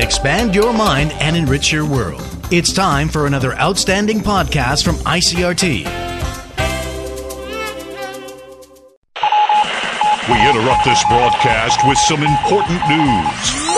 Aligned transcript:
expand 0.00 0.54
your 0.54 0.72
mind, 0.72 1.12
and 1.20 1.36
enrich 1.36 1.72
your 1.72 1.84
world. 1.86 2.22
It's 2.50 2.72
time 2.72 3.08
for 3.08 3.26
another 3.26 3.54
outstanding 3.54 4.20
podcast 4.20 4.84
from 4.84 4.96
ICRT. 4.96 5.84
We 10.28 10.48
interrupt 10.48 10.84
this 10.84 11.02
broadcast 11.04 11.80
with 11.88 11.98
some 11.98 12.22
important 12.22 12.80
news. 12.88 13.70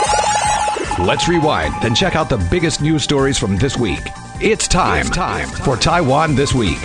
Let's 0.99 1.27
rewind 1.27 1.73
and 1.83 1.95
check 1.95 2.15
out 2.15 2.29
the 2.29 2.37
biggest 2.51 2.81
news 2.81 3.03
stories 3.03 3.37
from 3.37 3.57
this 3.57 3.77
week. 3.77 4.03
It's 4.39 4.67
time, 4.67 5.07
it's 5.07 5.15
time 5.15 5.47
for 5.47 5.75
Taiwan 5.75 6.35
This 6.35 6.53
Week. 6.53 6.77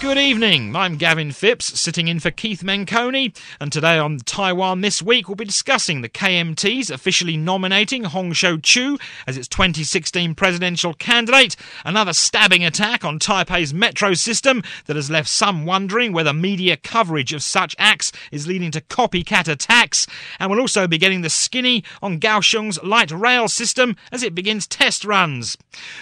Good 0.00 0.16
evening. 0.16 0.76
I'm 0.76 0.96
Gavin 0.96 1.32
Phipps, 1.32 1.80
sitting 1.80 2.06
in 2.06 2.20
for 2.20 2.30
Keith 2.30 2.62
Menconi, 2.62 3.36
and 3.60 3.72
today 3.72 3.98
on 3.98 4.18
Taiwan 4.18 4.80
This 4.80 5.02
Week, 5.02 5.28
we'll 5.28 5.34
be 5.34 5.44
discussing 5.44 6.02
the 6.02 6.08
KMT's 6.08 6.88
officially 6.88 7.36
nominating 7.36 8.04
Hung 8.04 8.30
Hsiu-chu 8.30 8.96
as 9.26 9.36
its 9.36 9.48
2016 9.48 10.36
presidential 10.36 10.94
candidate, 10.94 11.56
another 11.84 12.12
stabbing 12.12 12.64
attack 12.64 13.04
on 13.04 13.18
Taipei's 13.18 13.74
metro 13.74 14.14
system 14.14 14.62
that 14.86 14.94
has 14.94 15.10
left 15.10 15.28
some 15.28 15.66
wondering 15.66 16.12
whether 16.12 16.32
media 16.32 16.76
coverage 16.76 17.32
of 17.32 17.42
such 17.42 17.74
acts 17.76 18.12
is 18.30 18.46
leading 18.46 18.70
to 18.70 18.80
copycat 18.80 19.48
attacks, 19.48 20.06
and 20.38 20.48
we'll 20.48 20.60
also 20.60 20.86
be 20.86 20.96
getting 20.96 21.22
the 21.22 21.30
skinny 21.30 21.82
on 22.00 22.20
Kaohsiung's 22.20 22.80
light 22.84 23.10
rail 23.10 23.48
system 23.48 23.96
as 24.12 24.22
it 24.22 24.34
begins 24.34 24.68
test 24.68 25.04
runs. 25.04 25.56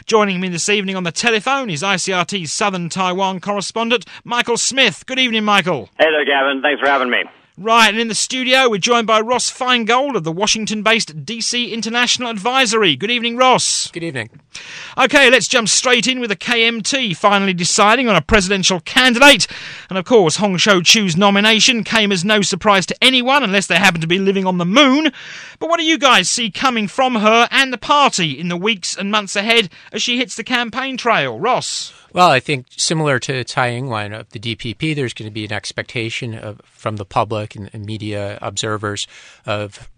Joining 0.05 0.38
me 0.38 0.50
this 0.50 0.69
evening 0.69 0.97
on 0.97 1.05
the 1.05 1.12
telephone 1.12 1.70
is 1.70 1.83
ICRT's 1.83 2.52
Southern 2.52 2.91
Taiwan 2.91 3.41
correspondent 3.41 3.85
correspondent, 3.90 4.06
Michael 4.24 4.56
Smith. 4.56 5.06
Good 5.06 5.18
evening, 5.18 5.45
Michael. 5.45 5.88
Hey 5.98 6.10
there, 6.10 6.24
Gavin. 6.24 6.62
Thanks 6.62 6.80
for 6.80 6.86
having 6.86 7.10
me. 7.10 7.24
Right, 7.58 7.88
and 7.88 7.98
in 7.98 8.08
the 8.08 8.14
studio, 8.14 8.68
we're 8.68 8.77
joined 8.77 9.06
by 9.06 9.18
Ross 9.18 9.50
Feingold 9.50 10.14
of 10.14 10.24
the 10.24 10.32
Washington 10.32 10.82
based 10.82 11.24
DC 11.24 11.72
International 11.72 12.28
Advisory. 12.28 12.96
Good 12.96 13.10
evening, 13.10 13.38
Ross. 13.38 13.91
Good 13.92 14.02
evening. 14.02 14.28
Okay, 14.98 15.30
let's 15.30 15.48
jump 15.48 15.69
straight 15.70 16.06
in 16.06 16.20
with 16.20 16.28
the 16.28 16.36
KMT 16.36 17.16
finally 17.16 17.55
deciding 17.55 18.11
on 18.11 18.16
a 18.16 18.20
presidential 18.20 18.80
candidate. 18.80 19.46
And 19.89 19.96
of 19.96 20.05
course, 20.05 20.36
Hung 20.36 20.56
Hsiu-chu's 20.56 21.16
nomination 21.16 21.83
came 21.83 22.12
as 22.12 22.27
no 22.27 22.42
surprise 22.42 22.84
to 22.86 22.96
anyone 23.02 23.42
unless 23.42 23.68
they 23.68 23.77
happen 23.77 24.02
to 24.02 24.06
be 24.06 24.18
living 24.18 24.44
on 24.44 24.58
the 24.58 24.66
moon. 24.66 25.11
But 25.58 25.70
what 25.70 25.78
do 25.78 25.84
you 25.84 25.96
guys 25.96 26.28
see 26.28 26.50
coming 26.50 26.89
from 26.89 27.14
her 27.14 27.48
and 27.50 27.72
the 27.72 27.78
party 27.78 28.39
in 28.39 28.48
the 28.48 28.58
weeks 28.58 28.94
and 28.94 29.11
months 29.11 29.34
ahead 29.34 29.70
as 29.92 30.02
she 30.02 30.18
hits 30.18 30.34
the 30.34 30.44
campaign 30.44 30.98
trail? 30.98 31.41
Ross? 31.41 31.94
Well, 32.17 32.31
I 32.31 32.41
think 32.41 32.69
similar 32.70 33.19
to 33.19 33.45
Tsai 33.45 33.72
Ing-wen 33.72 34.14
of 34.14 34.31
the 34.31 34.39
DPP, 34.39 34.97
there's 34.97 35.12
going 35.12 35.28
to 35.28 35.34
be 35.34 35.45
an 35.45 35.53
expectation 35.53 36.34
of, 36.34 36.62
from 36.64 36.97
the 36.97 37.05
public 37.05 37.55
and, 37.55 37.69
and, 37.75 37.84
media 37.84 38.39
observers 38.41 39.06
of 39.45 39.91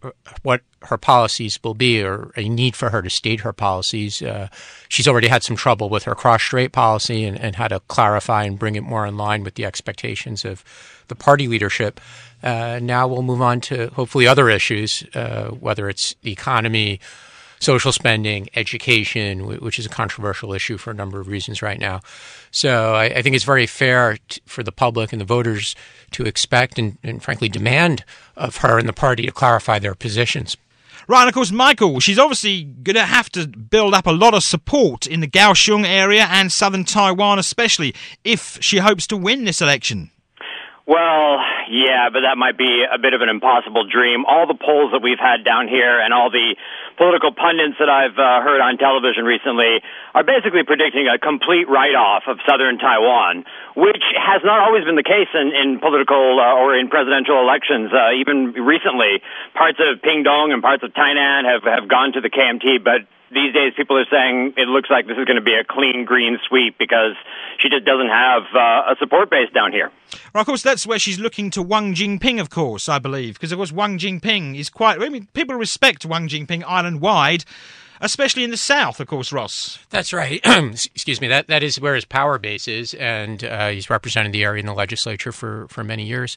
what 0.42 0.62
her 0.82 0.98
policies 0.98 1.60
will 1.62 1.74
be, 1.74 2.02
or 2.02 2.32
a 2.36 2.48
need 2.48 2.74
for 2.74 2.90
her 2.90 3.02
to 3.02 3.08
state 3.08 3.42
her 3.42 3.52
policies. 3.52 4.20
Uh, 4.20 4.48
she's 4.88 5.06
already 5.06 5.28
had 5.28 5.44
some 5.44 5.54
trouble 5.54 5.88
with 5.88 6.02
her 6.02 6.16
cross-strait 6.16 6.72
policy 6.72 7.22
and, 7.22 7.38
and 7.38 7.54
how 7.54 7.68
to 7.68 7.78
clarify 7.86 8.42
and 8.42 8.58
bring 8.58 8.74
it 8.74 8.82
more 8.82 9.06
in 9.06 9.16
line 9.16 9.44
with 9.44 9.54
the 9.54 9.64
expectations 9.64 10.44
of 10.44 10.64
the 11.06 11.14
party 11.14 11.46
leadership. 11.46 12.00
Uh, 12.42 12.80
now 12.82 13.06
we'll 13.06 13.22
move 13.22 13.42
on 13.42 13.60
to 13.60 13.90
hopefully 13.90 14.26
other 14.26 14.50
issues, 14.50 15.04
uh, 15.14 15.50
whether 15.50 15.88
it's 15.88 16.16
the 16.22 16.32
economy 16.32 16.98
social 17.58 17.92
spending, 17.92 18.48
education, 18.54 19.46
which 19.46 19.78
is 19.78 19.86
a 19.86 19.90
controversial 19.90 20.52
issue 20.52 20.78
for 20.78 20.90
a 20.90 20.94
number 20.94 21.20
of 21.20 21.28
reasons 21.28 21.62
right 21.62 21.78
now. 21.78 22.00
So 22.50 22.94
I, 22.94 23.04
I 23.04 23.22
think 23.22 23.36
it's 23.36 23.44
very 23.44 23.66
fair 23.66 24.18
t- 24.28 24.40
for 24.46 24.62
the 24.62 24.72
public 24.72 25.12
and 25.12 25.20
the 25.20 25.26
voters 25.26 25.74
to 26.12 26.24
expect 26.24 26.78
and, 26.78 26.98
and 27.02 27.22
frankly 27.22 27.48
demand 27.48 28.04
of 28.36 28.58
her 28.58 28.78
and 28.78 28.88
the 28.88 28.92
party 28.92 29.24
to 29.26 29.32
clarify 29.32 29.78
their 29.78 29.94
positions. 29.94 30.56
Right, 31.08 31.22
and 31.22 31.28
of 31.28 31.34
course, 31.34 31.50
Michael, 31.50 32.00
she's 32.00 32.18
obviously 32.18 32.64
going 32.64 32.96
to 32.96 33.06
have 33.06 33.30
to 33.30 33.46
build 33.46 33.94
up 33.94 34.06
a 34.06 34.12
lot 34.12 34.34
of 34.34 34.42
support 34.42 35.06
in 35.06 35.20
the 35.20 35.26
Kaohsiung 35.26 35.86
area 35.86 36.26
and 36.28 36.52
southern 36.52 36.84
Taiwan, 36.84 37.38
especially 37.38 37.94
if 38.24 38.58
she 38.60 38.76
hopes 38.76 39.06
to 39.06 39.16
win 39.16 39.46
this 39.46 39.62
election. 39.62 40.10
Well, 40.88 41.44
yeah, 41.68 42.08
but 42.08 42.24
that 42.24 42.40
might 42.40 42.56
be 42.56 42.80
a 42.80 42.96
bit 42.96 43.12
of 43.12 43.20
an 43.20 43.28
impossible 43.28 43.84
dream. 43.84 44.24
All 44.24 44.48
the 44.48 44.56
polls 44.56 44.96
that 44.96 45.04
we've 45.04 45.20
had 45.20 45.44
down 45.44 45.68
here 45.68 46.00
and 46.00 46.16
all 46.16 46.32
the 46.32 46.56
political 46.96 47.28
pundits 47.28 47.76
that 47.76 47.92
I've 47.92 48.16
uh, 48.16 48.40
heard 48.40 48.64
on 48.64 48.80
television 48.80 49.28
recently 49.28 49.84
are 50.16 50.24
basically 50.24 50.64
predicting 50.64 51.04
a 51.04 51.20
complete 51.20 51.68
write-off 51.68 52.24
of 52.24 52.40
southern 52.48 52.80
Taiwan, 52.80 53.44
which 53.76 54.00
has 54.16 54.40
not 54.48 54.64
always 54.64 54.88
been 54.88 54.96
the 54.96 55.04
case 55.04 55.28
in, 55.36 55.52
in 55.52 55.76
political 55.76 56.40
uh, 56.40 56.56
or 56.56 56.72
in 56.72 56.88
presidential 56.88 57.36
elections. 57.36 57.92
Uh, 57.92 58.16
even 58.16 58.56
recently, 58.56 59.20
parts 59.52 59.76
of 59.84 60.00
Pingtung 60.00 60.56
and 60.56 60.64
parts 60.64 60.80
of 60.82 60.96
Tainan 60.96 61.44
have, 61.44 61.68
have 61.68 61.84
gone 61.84 62.16
to 62.16 62.24
the 62.24 62.32
KMT, 62.32 62.80
but 62.80 63.04
these 63.30 63.52
days 63.52 63.72
people 63.76 63.96
are 63.98 64.06
saying 64.10 64.54
it 64.56 64.68
looks 64.68 64.90
like 64.90 65.06
this 65.06 65.18
is 65.18 65.24
going 65.24 65.36
to 65.36 65.42
be 65.42 65.54
a 65.54 65.64
clean 65.64 66.04
green 66.04 66.38
sweep 66.48 66.78
because 66.78 67.14
she 67.58 67.68
just 67.68 67.84
doesn't 67.84 68.08
have 68.08 68.42
uh, 68.54 68.92
a 68.92 68.96
support 68.98 69.30
base 69.30 69.50
down 69.54 69.72
here. 69.72 69.90
Well, 70.34 70.40
of 70.40 70.46
course, 70.46 70.62
that's 70.62 70.86
where 70.86 70.98
she's 70.98 71.18
looking 71.18 71.50
to 71.50 71.62
Wang 71.62 71.94
Jingping, 71.94 72.40
of 72.40 72.50
course, 72.50 72.88
I 72.88 72.98
believe, 72.98 73.34
because 73.34 73.52
of 73.52 73.56
course 73.56 73.72
Wang 73.72 73.98
Jingping 73.98 74.58
is 74.58 74.70
quite. 74.70 75.02
I 75.02 75.08
mean, 75.08 75.28
people 75.34 75.56
respect 75.56 76.06
Wang 76.06 76.28
Jingping 76.28 76.64
island 76.66 77.00
wide. 77.00 77.44
Especially 78.00 78.44
in 78.44 78.50
the 78.50 78.56
south, 78.56 79.00
of 79.00 79.08
course, 79.08 79.32
Ross. 79.32 79.80
That's 79.90 80.12
right. 80.12 80.40
Excuse 80.46 81.20
me. 81.20 81.26
That 81.26 81.48
that 81.48 81.64
is 81.64 81.80
where 81.80 81.96
his 81.96 82.04
power 82.04 82.38
base 82.38 82.68
is, 82.68 82.94
and 82.94 83.42
uh, 83.42 83.70
he's 83.70 83.90
represented 83.90 84.32
the 84.32 84.44
area 84.44 84.60
in 84.60 84.66
the 84.66 84.72
legislature 84.72 85.32
for, 85.32 85.66
for 85.66 85.82
many 85.82 86.04
years. 86.04 86.36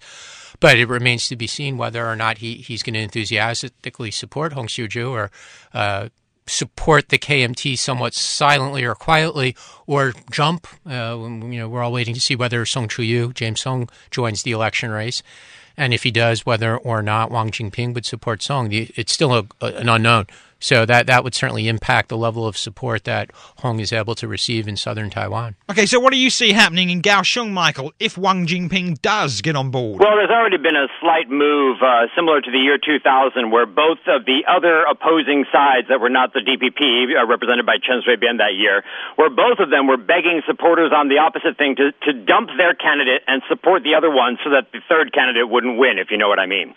But 0.59 0.79
it 0.79 0.87
remains 0.87 1.27
to 1.27 1.35
be 1.35 1.45
seen 1.45 1.77
whether 1.77 2.07
or 2.07 2.15
not 2.15 2.39
he, 2.39 2.55
he's 2.55 2.81
going 2.81 2.95
to 2.95 2.99
enthusiastically 2.99 4.09
support 4.09 4.53
Hung 4.53 4.67
Hsiu-chu 4.67 5.11
or 5.11 5.29
uh, 5.71 6.09
support 6.47 7.09
the 7.09 7.17
KMT 7.17 7.77
somewhat 7.77 8.13
silently 8.13 8.83
or 8.83 8.95
quietly, 8.95 9.55
or 9.87 10.13
jump. 10.31 10.67
Uh, 10.85 11.17
you 11.19 11.59
know, 11.59 11.69
we're 11.69 11.83
all 11.83 11.91
waiting 11.91 12.13
to 12.13 12.21
see 12.21 12.35
whether 12.35 12.65
Song 12.65 12.87
Chu-yu, 12.87 13.33
James 13.33 13.61
Song, 13.61 13.89
joins 14.09 14.43
the 14.43 14.51
election 14.51 14.91
race, 14.91 15.23
and 15.77 15.93
if 15.93 16.03
he 16.03 16.11
does, 16.11 16.45
whether 16.45 16.77
or 16.77 17.01
not 17.01 17.31
Wang 17.31 17.51
Jingping 17.51 17.93
would 17.93 18.05
support 18.05 18.41
Song. 18.41 18.69
It's 18.71 19.13
still 19.13 19.33
a, 19.33 19.65
an 19.65 19.89
unknown. 19.89 20.27
So 20.61 20.85
that 20.85 21.07
that 21.07 21.23
would 21.23 21.33
certainly 21.33 21.67
impact 21.67 22.09
the 22.09 22.17
level 22.17 22.45
of 22.47 22.55
support 22.55 23.03
that 23.05 23.31
Hong 23.57 23.79
is 23.79 23.91
able 23.91 24.13
to 24.15 24.27
receive 24.27 24.67
in 24.67 24.77
southern 24.77 25.09
Taiwan. 25.09 25.55
Okay, 25.69 25.87
so 25.87 25.99
what 25.99 26.13
do 26.13 26.19
you 26.19 26.29
see 26.29 26.53
happening 26.53 26.91
in 26.91 27.01
Kaohsiung, 27.01 27.51
Michael, 27.51 27.91
if 27.99 28.17
Wang 28.17 28.45
Jingping 28.45 29.01
does 29.01 29.41
get 29.41 29.55
on 29.55 29.71
board? 29.71 29.99
Well, 29.99 30.15
there's 30.15 30.29
already 30.29 30.57
been 30.57 30.77
a 30.77 30.87
slight 31.01 31.29
move 31.29 31.81
uh, 31.81 32.05
similar 32.15 32.41
to 32.41 32.51
the 32.51 32.59
year 32.59 32.77
2000 32.77 33.49
where 33.49 33.65
both 33.65 33.97
of 34.05 34.25
the 34.25 34.45
other 34.47 34.85
opposing 34.85 35.45
sides 35.51 35.87
that 35.89 35.99
were 35.99 36.09
not 36.09 36.33
the 36.33 36.45
DPP, 36.45 37.17
uh, 37.17 37.25
represented 37.25 37.65
by 37.65 37.77
Chen 37.81 38.05
Shui-bian 38.05 38.37
that 38.37 38.53
year, 38.53 38.83
where 39.15 39.29
both 39.29 39.57
of 39.57 39.71
them 39.71 39.87
were 39.87 39.97
begging 39.97 40.41
supporters 40.45 40.91
on 40.93 41.09
the 41.09 41.17
opposite 41.17 41.57
thing 41.57 41.75
to, 41.77 41.91
to 42.05 42.13
dump 42.13 42.49
their 42.57 42.75
candidate 42.75 43.23
and 43.27 43.41
support 43.49 43.81
the 43.81 43.95
other 43.95 44.11
one 44.13 44.37
so 44.43 44.51
that 44.51 44.69
the 44.71 44.79
third 44.87 45.11
candidate 45.11 45.49
wouldn't 45.49 45.81
win, 45.81 45.97
if 45.97 46.11
you 46.11 46.17
know 46.17 46.29
what 46.29 46.39
I 46.39 46.45
mean. 46.45 46.75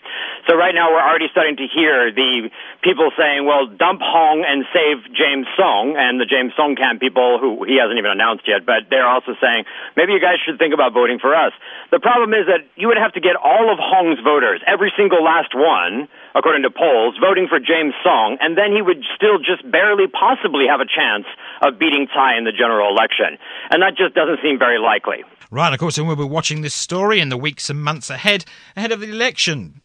So 0.49 0.57
right 0.57 0.73
now 0.73 0.89
we're 0.89 1.05
already 1.05 1.29
starting 1.29 1.57
to 1.57 1.67
hear 1.69 2.11
the 2.11 2.49
people 2.81 3.11
saying, 3.17 3.45
well, 3.45 3.67
dump 3.77 4.01
Hong 4.01 4.43
and 4.47 4.65
save 4.73 5.03
James 5.13 5.47
Song 5.57 5.95
and 5.97 6.19
the 6.19 6.25
James 6.25 6.53
Song 6.55 6.75
camp 6.75 6.99
people 6.99 7.39
who 7.39 7.63
he 7.63 7.77
hasn't 7.77 7.97
even 7.97 8.11
announced 8.11 8.47
yet, 8.47 8.65
but 8.65 8.89
they're 8.89 9.07
also 9.07 9.35
saying 9.41 9.65
maybe 9.95 10.13
you 10.13 10.19
guys 10.19 10.39
should 10.43 10.57
think 10.57 10.73
about 10.73 10.93
voting 10.93 11.19
for 11.19 11.35
us. 11.35 11.53
The 11.91 11.99
problem 11.99 12.33
is 12.33 12.47
that 12.47 12.67
you 12.75 12.87
would 12.87 12.97
have 12.97 13.13
to 13.13 13.21
get 13.21 13.35
all 13.35 13.71
of 13.71 13.79
Hong's 13.79 14.19
voters, 14.23 14.61
every 14.65 14.91
single 14.97 15.23
last 15.23 15.53
one, 15.53 16.07
according 16.33 16.63
to 16.63 16.71
polls, 16.71 17.15
voting 17.19 17.47
for 17.47 17.59
James 17.59 17.93
Song, 18.03 18.37
and 18.41 18.57
then 18.57 18.71
he 18.71 18.81
would 18.81 19.03
still 19.15 19.37
just 19.39 19.63
barely 19.69 20.07
possibly 20.07 20.67
have 20.67 20.81
a 20.81 20.89
chance 20.89 21.25
of 21.61 21.79
beating 21.79 22.07
Tsai 22.11 22.37
in 22.37 22.43
the 22.43 22.51
general 22.51 22.89
election. 22.89 23.37
And 23.71 23.81
that 23.81 23.95
just 23.95 24.15
doesn't 24.15 24.39
seem 24.41 24.59
very 24.59 24.79
likely. 24.79 25.23
Right, 25.51 25.71
of 25.71 25.79
course, 25.79 25.97
and 25.97 26.07
we'll 26.07 26.15
be 26.15 26.23
watching 26.23 26.61
this 26.61 26.73
story 26.73 27.19
in 27.19 27.29
the 27.29 27.37
weeks 27.37 27.69
and 27.69 27.79
months 27.79 28.09
ahead, 28.09 28.45
ahead 28.75 28.91
of 28.91 28.99
the 28.99 29.09
election. 29.09 29.81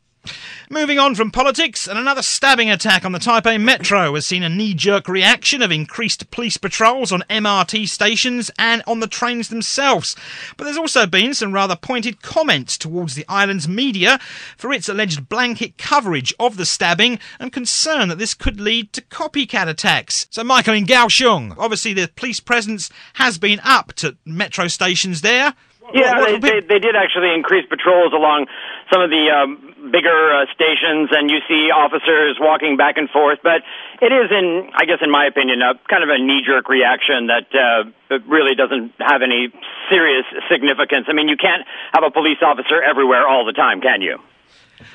Moving 0.68 0.98
on 0.98 1.14
from 1.14 1.30
politics, 1.30 1.88
and 1.88 1.98
another 1.98 2.22
stabbing 2.22 2.70
attack 2.70 3.04
on 3.04 3.12
the 3.12 3.18
Taipei 3.18 3.60
Metro 3.60 4.14
has 4.14 4.26
seen 4.26 4.42
a 4.42 4.48
knee 4.48 4.74
jerk 4.74 5.08
reaction 5.08 5.62
of 5.62 5.72
increased 5.72 6.30
police 6.30 6.56
patrols 6.56 7.10
on 7.10 7.24
MRT 7.28 7.88
stations 7.88 8.50
and 8.58 8.82
on 8.86 9.00
the 9.00 9.06
trains 9.06 9.48
themselves. 9.48 10.14
But 10.56 10.64
there's 10.64 10.76
also 10.76 11.06
been 11.06 11.34
some 11.34 11.52
rather 11.52 11.74
pointed 11.74 12.22
comments 12.22 12.78
towards 12.78 13.14
the 13.14 13.24
island's 13.28 13.66
media 13.66 14.20
for 14.56 14.72
its 14.72 14.88
alleged 14.88 15.28
blanket 15.28 15.76
coverage 15.78 16.32
of 16.38 16.56
the 16.56 16.66
stabbing 16.66 17.18
and 17.40 17.52
concern 17.52 18.08
that 18.08 18.18
this 18.18 18.34
could 18.34 18.60
lead 18.60 18.92
to 18.92 19.02
copycat 19.02 19.68
attacks. 19.68 20.26
So, 20.30 20.44
Michael, 20.44 20.74
in 20.74 20.86
Kaohsiung, 20.86 21.56
obviously 21.58 21.94
the 21.94 22.08
police 22.14 22.40
presence 22.40 22.90
has 23.14 23.38
been 23.38 23.60
up 23.64 23.94
to 23.94 24.16
metro 24.24 24.68
stations 24.68 25.22
there. 25.22 25.54
Yeah, 25.92 26.20
they, 26.20 26.38
they, 26.38 26.60
they 26.60 26.78
did 26.78 26.94
actually 26.94 27.34
increase 27.34 27.66
patrols 27.68 28.12
along 28.12 28.46
some 28.92 29.02
of 29.02 29.10
the 29.10 29.30
um, 29.30 29.69
bigger 29.88 30.34
uh, 30.34 30.46
stations 30.54 31.08
and 31.12 31.30
you 31.30 31.38
see 31.48 31.70
officers 31.72 32.36
walking 32.38 32.76
back 32.76 32.96
and 32.96 33.08
forth. 33.08 33.38
But 33.42 33.62
it 34.02 34.12
is, 34.12 34.30
in 34.30 34.70
I 34.74 34.84
guess, 34.84 34.98
in 35.00 35.10
my 35.10 35.26
opinion, 35.26 35.62
a 35.62 35.74
kind 35.88 36.04
of 36.04 36.10
a 36.10 36.18
knee-jerk 36.18 36.68
reaction 36.68 37.28
that 37.28 37.48
uh, 37.56 38.18
really 38.28 38.54
doesn't 38.54 38.92
have 39.00 39.22
any 39.22 39.48
serious 39.88 40.24
significance. 40.50 41.06
I 41.08 41.12
mean, 41.12 41.28
you 41.28 41.36
can't 41.36 41.62
have 41.92 42.04
a 42.04 42.10
police 42.10 42.38
officer 42.42 42.82
everywhere 42.82 43.26
all 43.26 43.44
the 43.44 43.52
time, 43.52 43.80
can 43.80 44.02
you? 44.02 44.18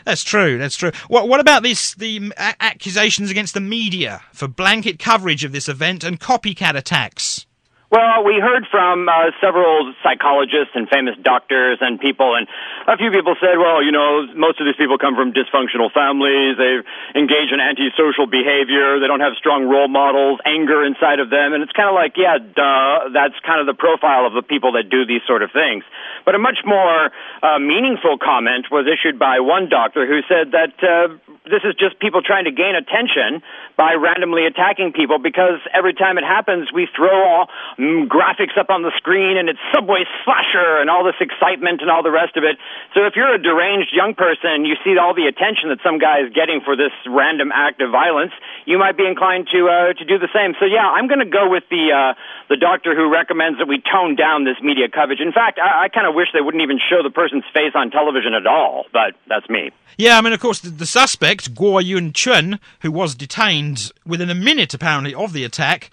That's 0.03 0.23
true. 0.23 0.57
That's 0.57 0.75
true. 0.75 0.91
What, 1.07 1.27
what 1.27 1.39
about 1.39 1.63
this? 1.63 1.93
The 1.93 2.31
a- 2.37 2.55
accusations 2.59 3.29
against 3.29 3.53
the 3.53 3.61
media 3.61 4.21
for 4.33 4.47
blanket 4.47 4.99
coverage 4.99 5.43
of 5.43 5.51
this 5.51 5.69
event 5.69 6.03
and 6.03 6.19
copycat 6.19 6.75
attacks. 6.75 7.45
Well, 7.91 8.25
we 8.25 8.41
heard 8.41 8.65
from 8.71 9.07
uh, 9.07 9.29
several 9.39 9.93
psychologists 10.01 10.73
and 10.73 10.89
famous 10.89 11.13
doctors 11.21 11.77
and 11.81 11.99
people, 11.99 12.33
and 12.33 12.47
a 12.87 12.97
few 12.97 13.11
people 13.11 13.35
said, 13.39 13.61
well, 13.61 13.83
you 13.83 13.91
know, 13.91 14.25
most 14.33 14.59
of 14.59 14.65
these 14.65 14.75
people 14.75 14.97
come 14.97 15.13
from 15.13 15.33
dysfunctional 15.33 15.93
families. 15.93 16.57
They 16.57 16.81
engage 17.13 17.53
in 17.53 17.61
antisocial 17.61 18.25
behavior. 18.25 18.99
They 18.99 19.05
don't 19.05 19.21
have 19.21 19.37
strong 19.37 19.69
role 19.69 19.87
models, 19.87 20.39
anger 20.45 20.83
inside 20.83 21.19
of 21.19 21.29
them. 21.29 21.53
And 21.53 21.61
it's 21.61 21.73
kind 21.73 21.87
of 21.87 21.93
like, 21.93 22.17
yeah, 22.17 22.41
duh, 22.41 23.13
that's 23.13 23.37
kind 23.45 23.61
of 23.61 23.69
the 23.69 23.77
profile 23.77 24.25
of 24.25 24.33
the 24.33 24.41
people 24.41 24.73
that 24.73 24.89
do 24.89 25.05
these 25.05 25.21
sort 25.27 25.43
of 25.43 25.51
things. 25.53 25.83
But 26.25 26.33
a 26.33 26.39
much 26.39 26.65
more 26.65 27.11
uh, 27.43 27.59
meaningful 27.59 28.17
comment 28.17 28.65
was 28.71 28.89
issued 28.89 29.19
by 29.19 29.41
one 29.41 29.69
doctor 29.69 30.09
who 30.09 30.25
said 30.25 30.57
that 30.57 30.73
uh, 30.81 31.13
this 31.45 31.61
is 31.63 31.75
just 31.77 31.99
people 31.99 32.21
trying 32.25 32.45
to 32.45 32.51
gain 32.51 32.73
attention 32.73 33.43
by 33.77 33.93
randomly 33.93 34.45
attacking 34.45 34.93
people 34.93 35.19
because 35.19 35.61
every 35.73 35.93
time 35.93 36.17
it 36.17 36.23
happens, 36.23 36.73
we 36.73 36.87
throw 36.95 37.13
all 37.13 37.49
graphics 37.77 38.57
up 38.57 38.69
on 38.69 38.83
the 38.83 38.91
screen 38.95 39.37
and 39.37 39.49
it's 39.49 39.59
Subway 39.73 40.05
Slasher 40.23 40.79
and 40.79 40.89
all 40.89 41.03
this 41.03 41.19
excitement 41.19 41.81
and 41.81 41.91
all 41.91 42.03
the 42.03 42.11
rest 42.11 42.37
of 42.37 42.43
it. 42.43 42.57
So 42.93 43.05
if 43.05 43.15
you're 43.15 43.33
a 43.33 43.41
deranged 43.41 43.91
young 43.91 44.15
person, 44.15 44.63
you 44.65 44.75
see 44.83 44.97
all 44.97 45.13
the 45.13 45.27
attention 45.27 45.69
that 45.69 45.79
some 45.83 45.99
guy 45.99 46.23
is 46.23 46.31
getting 46.33 46.61
for 46.61 46.75
this 46.75 46.91
random 47.05 47.51
act 47.51 47.81
of 47.81 47.91
violence, 47.91 48.31
you 48.65 48.77
might 48.79 48.95
be 48.95 49.05
inclined 49.05 49.47
to 49.51 49.67
uh, 49.67 49.93
to 49.93 50.05
do 50.05 50.17
the 50.17 50.29
same. 50.33 50.55
So 50.59 50.65
yeah, 50.65 50.87
I'm 50.87 51.07
going 51.07 51.19
to 51.19 51.29
go 51.29 51.49
with 51.49 51.63
the 51.69 51.91
uh, 51.91 52.13
the 52.47 52.57
doctor 52.57 52.95
who 52.95 53.11
recommends 53.11 53.59
that 53.59 53.67
we 53.67 53.81
tone 53.81 54.15
down 54.15 54.45
this 54.45 54.57
media 54.61 54.87
coverage. 54.87 55.19
In 55.19 55.33
fact, 55.33 55.59
I, 55.59 55.85
I 55.85 55.87
kind 55.89 56.07
of 56.07 56.15
wish 56.15 56.29
they 56.33 56.41
wouldn't 56.41 56.63
even 56.63 56.79
show 56.79 57.03
the 57.03 57.11
person's 57.11 57.43
face 57.53 57.75
on 57.75 57.91
television 57.91 58.33
at 58.33 58.47
all. 58.47 58.85
But 58.93 59.15
that's 59.27 59.49
me. 59.49 59.71
Yeah, 59.97 60.17
I 60.17 60.21
mean, 60.21 60.33
of 60.33 60.39
course, 60.39 60.59
the, 60.59 60.69
the 60.69 60.85
suspect 60.85 61.55
Guo 61.55 61.83
Yun 61.83 62.13
Chun, 62.13 62.59
who 62.81 62.91
was 62.91 63.15
detained 63.15 63.91
within 64.05 64.29
a 64.29 64.35
minute 64.35 64.73
apparently 64.73 65.13
of 65.13 65.33
the 65.33 65.43
attack. 65.43 65.91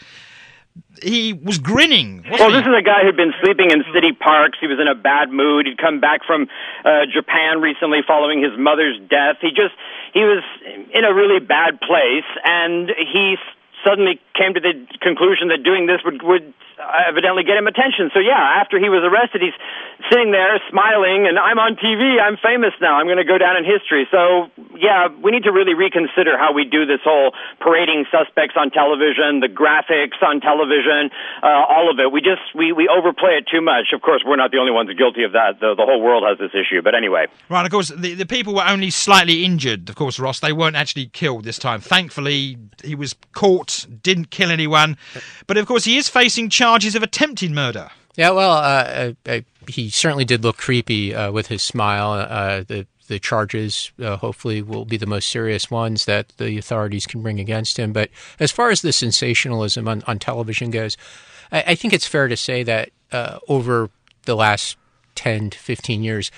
He 1.03 1.33
was 1.33 1.59
grinning. 1.59 2.25
Well, 2.31 2.51
he? 2.51 2.57
this 2.57 2.67
is 2.67 2.75
a 2.79 2.83
guy 2.83 3.03
who'd 3.03 3.17
been 3.17 3.35
sleeping 3.43 3.71
in 3.71 3.83
city 3.93 4.13
parks. 4.13 4.59
He 4.61 4.67
was 4.67 4.79
in 4.79 4.89
a 4.89 4.95
bad 4.95 5.31
mood. 5.31 5.67
He'd 5.67 5.79
come 5.79 6.01
back 6.01 6.21
from 6.25 6.49
uh, 6.85 7.07
Japan 7.13 7.61
recently 7.61 8.01
following 8.07 8.43
his 8.43 8.53
mother's 8.59 8.99
death. 9.09 9.37
He 9.41 9.49
just 9.49 9.75
he 10.13 10.21
was 10.21 10.45
in 10.95 11.05
a 11.05 11.13
really 11.13 11.41
bad 11.41 11.81
place, 11.81 12.29
and 12.45 12.91
he 12.91 13.37
suddenly 13.84 14.20
came 14.34 14.55
to 14.55 14.61
the 14.61 14.75
conclusion 15.00 15.49
that 15.49 15.62
doing 15.62 15.87
this 15.87 16.00
would 16.05 16.23
would 16.23 16.55
evidently 16.82 17.44
get 17.44 17.56
him 17.56 17.67
attention. 17.67 18.11
So 18.14 18.20
yeah, 18.20 18.58
after 18.61 18.79
he 18.79 18.88
was 18.88 19.02
arrested, 19.05 19.43
he's 19.43 19.56
sitting 20.11 20.32
there 20.32 20.58
smiling, 20.70 21.26
and 21.26 21.38
I'm 21.38 21.58
on 21.58 21.76
TV. 21.76 22.19
I'm 22.19 22.37
famous 22.37 22.75
now. 22.81 22.99
I'm 22.99 23.06
going 23.06 23.23
to 23.23 23.29
go 23.29 23.38
down 23.38 23.56
in 23.56 23.64
history. 23.64 24.06
So 24.11 24.50
yeah, 24.75 25.08
we 25.08 25.31
need 25.31 25.44
to 25.44 25.52
really 25.52 25.75
reconsider 25.75 26.37
how 26.38 26.52
we 26.52 26.64
do 26.64 26.87
this 26.87 27.00
whole 27.05 27.32
parading 27.61 28.06
suspects 28.11 28.55
on 28.58 28.70
television, 28.70 29.40
the 29.40 29.52
graphics 29.52 30.19
on 30.23 30.40
television, 30.40 31.11
uh, 31.43 31.67
all 31.69 31.90
of 31.90 31.99
it. 31.99 32.11
We 32.11 32.20
just 32.20 32.43
we 32.55 32.73
we 32.73 32.88
overplay 32.88 33.38
it 33.38 33.46
too 33.46 33.61
much. 33.61 33.93
Of 33.93 34.02
course, 34.02 34.23
we're 34.26 34.37
not 34.37 34.50
the 34.50 34.58
only 34.58 34.73
ones 34.73 34.90
guilty 34.96 35.23
of 35.23 35.32
that. 35.32 35.61
The 35.61 35.75
the 35.75 35.87
whole 35.87 36.02
world 36.02 36.25
has 36.26 36.38
this 36.38 36.52
issue. 36.55 36.82
But 36.82 36.94
anyway, 36.94 37.26
right. 37.49 37.64
Of 37.64 37.70
course, 37.70 37.88
the 37.88 38.14
the 38.14 38.26
people 38.26 38.55
were 38.55 38.67
only 38.67 38.90
slightly 38.90 39.44
injured. 39.44 39.88
Of 39.88 39.96
course, 39.96 40.19
Ross. 40.19 40.40
They 40.40 40.52
weren't 40.52 40.76
actually 40.76 41.06
killed 41.06 41.44
this 41.44 41.58
time. 41.58 41.81
Thankfully, 41.81 42.58
he 42.85 42.94
was 42.94 43.14
caught, 43.32 43.70
didn't 43.81 44.31
kill 44.31 44.51
anyone. 44.51 44.97
But 45.47 45.57
of 45.57 45.67
course, 45.67 45.85
he 45.85 45.97
is 45.97 46.09
facing 46.09 46.51
charges 46.51 46.95
of 46.95 47.03
attempted 47.03 47.51
murder. 47.51 47.91
Yeah, 48.17 48.31
well, 48.31 48.53
uh, 48.53 49.13
uh, 49.27 49.41
he 49.69 49.89
certainly 49.89 50.25
did 50.25 50.45
look 50.45 50.59
creepy 50.59 51.15
uh, 51.15 51.33
with 51.33 51.47
his 51.47 51.63
smile. 51.63 52.13
Uh, 52.13 52.65
the 52.67 52.87
the 53.09 53.19
charges 53.19 53.93
uh, 54.03 54.17
hopefully 54.17 54.63
will 54.63 54.85
be 54.85 54.97
the 54.97 55.07
most 55.07 55.29
serious 55.29 55.71
ones 55.71 56.05
that 56.07 56.29
the 56.39 56.57
authorities 56.57 57.07
can 57.07 57.21
bring 57.21 57.41
against 57.41 57.79
him. 57.79 57.93
But 57.93 58.11
as 58.39 58.51
far 58.51 58.71
as 58.71 58.81
the 58.81 58.93
sensationalism 58.93 59.89
on, 59.89 60.03
on 60.07 60.19
television 60.19 60.71
goes, 60.71 60.97
I, 61.51 61.65
I, 61.69 61.75
think 61.75 61.93
it's 61.93 62.07
fair 62.07 62.29
to 62.29 62.37
say 62.37 62.63
that 62.63 62.91
uh, 63.11 63.39
over 63.49 63.91
the 64.25 64.37
last 64.37 64.77
ten 65.15 65.51
to 65.51 65.59
fifteen 65.59 66.03
years, 66.03 66.31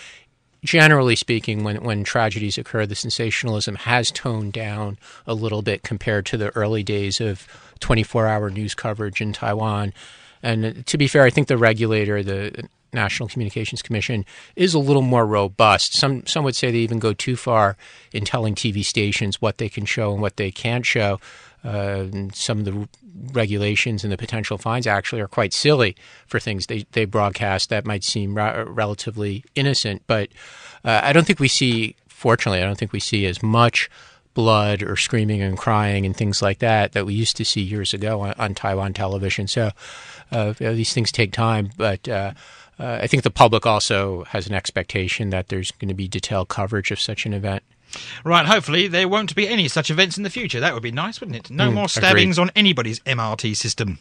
generally 0.65 1.15
speaking, 1.15 1.63
when, 1.63 1.85
when 1.85 2.03
tragedies 2.03 2.59
occur, 2.59 2.87
the 2.87 2.95
sensationalism 2.95 3.77
has 3.77 4.11
toned 4.11 4.55
down 4.55 4.99
a 5.27 5.35
little 5.35 5.63
bit 5.63 5.83
compared 5.83 6.27
to 6.27 6.37
the 6.37 6.49
early 6.57 6.83
days 6.83 7.21
of 7.21 7.47
24 7.81 8.27
hour 8.27 8.51
news 8.51 8.75
coverage 8.75 9.21
in 9.21 9.33
Taiwan. 9.33 9.93
And 10.43 10.87
to 10.87 10.99
be 10.99 11.07
fair, 11.07 11.23
I 11.23 11.31
think 11.31 11.49
the 11.49 11.59
regulator, 11.59 12.23
the 12.23 12.69
National 12.93 13.29
Communications 13.29 13.83
Commission, 13.83 14.25
is 14.57 14.75
a 14.75 14.79
little 14.79 15.03
more 15.03 15.27
robust. 15.27 15.95
Some 15.95 16.27
some 16.27 16.45
would 16.45 16.57
say 16.57 16.71
they 16.71 16.79
even 16.79 16.99
go 16.99 17.13
too 17.13 17.37
far 17.37 17.77
in 18.13 18.25
telling 18.25 18.55
TV 18.55 18.85
stations 18.85 19.41
what 19.41 19.59
they 19.59 19.69
can 19.69 19.85
show 19.85 20.13
and 20.13 20.23
what 20.23 20.37
they 20.37 20.51
can't 20.51 20.87
show. 20.87 21.21
Uh, 21.65 22.07
some 22.33 22.59
of 22.59 22.65
the 22.67 22.89
regulations 23.33 24.05
and 24.05 24.13
the 24.13 24.17
potential 24.17 24.59
fines 24.59 24.87
actually 24.87 25.21
are 25.21 25.29
quite 25.29 25.55
silly 25.55 25.97
for 26.27 26.39
things 26.39 26.67
they, 26.67 26.85
they 26.93 27.05
broadcast 27.07 27.71
that 27.71 27.87
might 27.87 28.05
seem 28.05 28.37
ra- 28.37 28.65
relatively 28.67 29.45
innocent. 29.55 30.03
But 30.07 30.29
uh, 30.85 31.01
I 31.03 31.13
don't 31.13 31.27
think 31.27 31.41
we 31.41 31.49
see, 31.49 31.97
fortunately, 32.07 32.61
I 32.61 32.67
don't 32.67 32.79
think 32.79 32.93
we 32.93 33.01
see 33.01 33.25
as 33.27 33.43
much 33.43 33.89
blood 34.35 34.83
or 34.83 34.97
screaming 34.97 35.41
and 35.41 35.57
crying 35.57 36.05
and 36.05 36.15
things 36.15 36.43
like 36.43 36.59
that 36.59 36.93
that 36.93 37.07
we 37.07 37.15
used 37.15 37.37
to 37.37 37.45
see 37.45 37.63
years 37.63 37.95
ago 37.95 38.21
on, 38.21 38.35
on 38.37 38.55
Taiwan 38.55 38.93
television. 38.93 39.47
So 39.47 39.71
uh, 40.31 40.53
these 40.59 40.93
things 40.93 41.11
take 41.13 41.33
time, 41.33 41.71
but. 41.77 42.09
Uh, 42.09 42.35
uh, 42.77 42.99
I 43.03 43.07
think 43.07 43.23
the 43.23 43.31
public 43.31 43.67
also 43.67 44.25
has 44.25 44.49
an 44.49 44.55
expectation 44.55 45.31
that 45.31 45.47
there's 45.47 45.71
going 45.71 45.89
to 45.89 45.95
be 45.95 46.09
detailed 46.09 46.49
coverage 46.49 46.91
of 46.91 47.01
such 47.01 47.25
an 47.25 47.33
event. 47.33 47.63
Right, 48.25 48.47
hopefully 48.47 48.89
there 48.89 49.09
won't 49.09 49.35
be 49.35 49.49
any 49.49 49.69
such 49.69 49.91
events 49.91 50.17
in 50.17 50.23
the 50.23 50.31
future. 50.31 50.61
That 50.61 50.75
would 50.75 50.83
be 50.83 50.93
nice, 50.93 51.21
wouldn't 51.21 51.37
it? 51.37 51.51
No 51.51 51.71
Mm, 51.71 51.75
more 51.75 51.89
stabbings 51.89 52.39
agreed. 52.39 52.51
on 52.51 52.53
anybody's 52.57 53.01
MRT 53.01 53.55
system. 53.57 53.99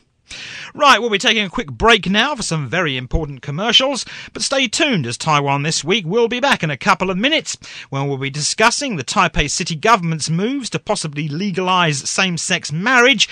Right, 0.74 1.00
we'll 1.00 1.10
be 1.10 1.18
taking 1.18 1.44
a 1.46 1.50
quick 1.50 1.70
break 1.70 2.10
now 2.10 2.34
for 2.34 2.44
some 2.44 2.68
very 2.70 2.96
important 2.96 3.42
commercials, 3.42 4.06
but 4.32 4.42
stay 4.42 4.68
tuned 4.70 5.06
as 5.06 5.18
Taiwan 5.18 5.64
This 5.64 5.84
Week 5.84 6.06
will 6.08 6.30
be 6.30 6.40
back 6.40 6.64
in 6.64 6.72
a 6.72 6.78
couple 6.78 7.10
of 7.12 7.18
minutes 7.18 7.58
when 7.90 8.08
we'll 8.08 8.18
be 8.18 8.30
discussing 8.30 8.96
the 8.96 9.04
Taipei 9.04 9.52
city 9.52 9.76
government's 9.76 10.30
moves 10.30 10.70
to 10.72 10.80
possibly 10.80 11.28
legalise 11.28 12.10
same 12.10 12.38
sex 12.38 12.72
marriage, 12.72 13.28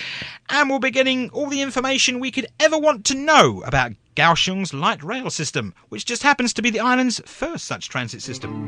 and 0.49 0.69
we'll 0.69 0.79
be 0.79 0.91
getting 0.91 1.29
all 1.29 1.47
the 1.49 1.61
information 1.61 2.19
we 2.19 2.29
could 2.29 2.47
ever 2.59 2.77
want 2.77 3.05
to 3.05 3.15
know 3.15 3.63
about 3.65 3.93
Kaohsiung's 4.15 4.73
light 4.73 5.01
rail 5.01 5.29
system, 5.29 5.73
which 5.87 6.05
just 6.05 6.23
happens 6.23 6.53
to 6.53 6.61
be 6.61 6.69
the 6.69 6.81
island's 6.81 7.21
first 7.25 7.65
such 7.65 7.87
transit 7.87 8.21
system. 8.21 8.67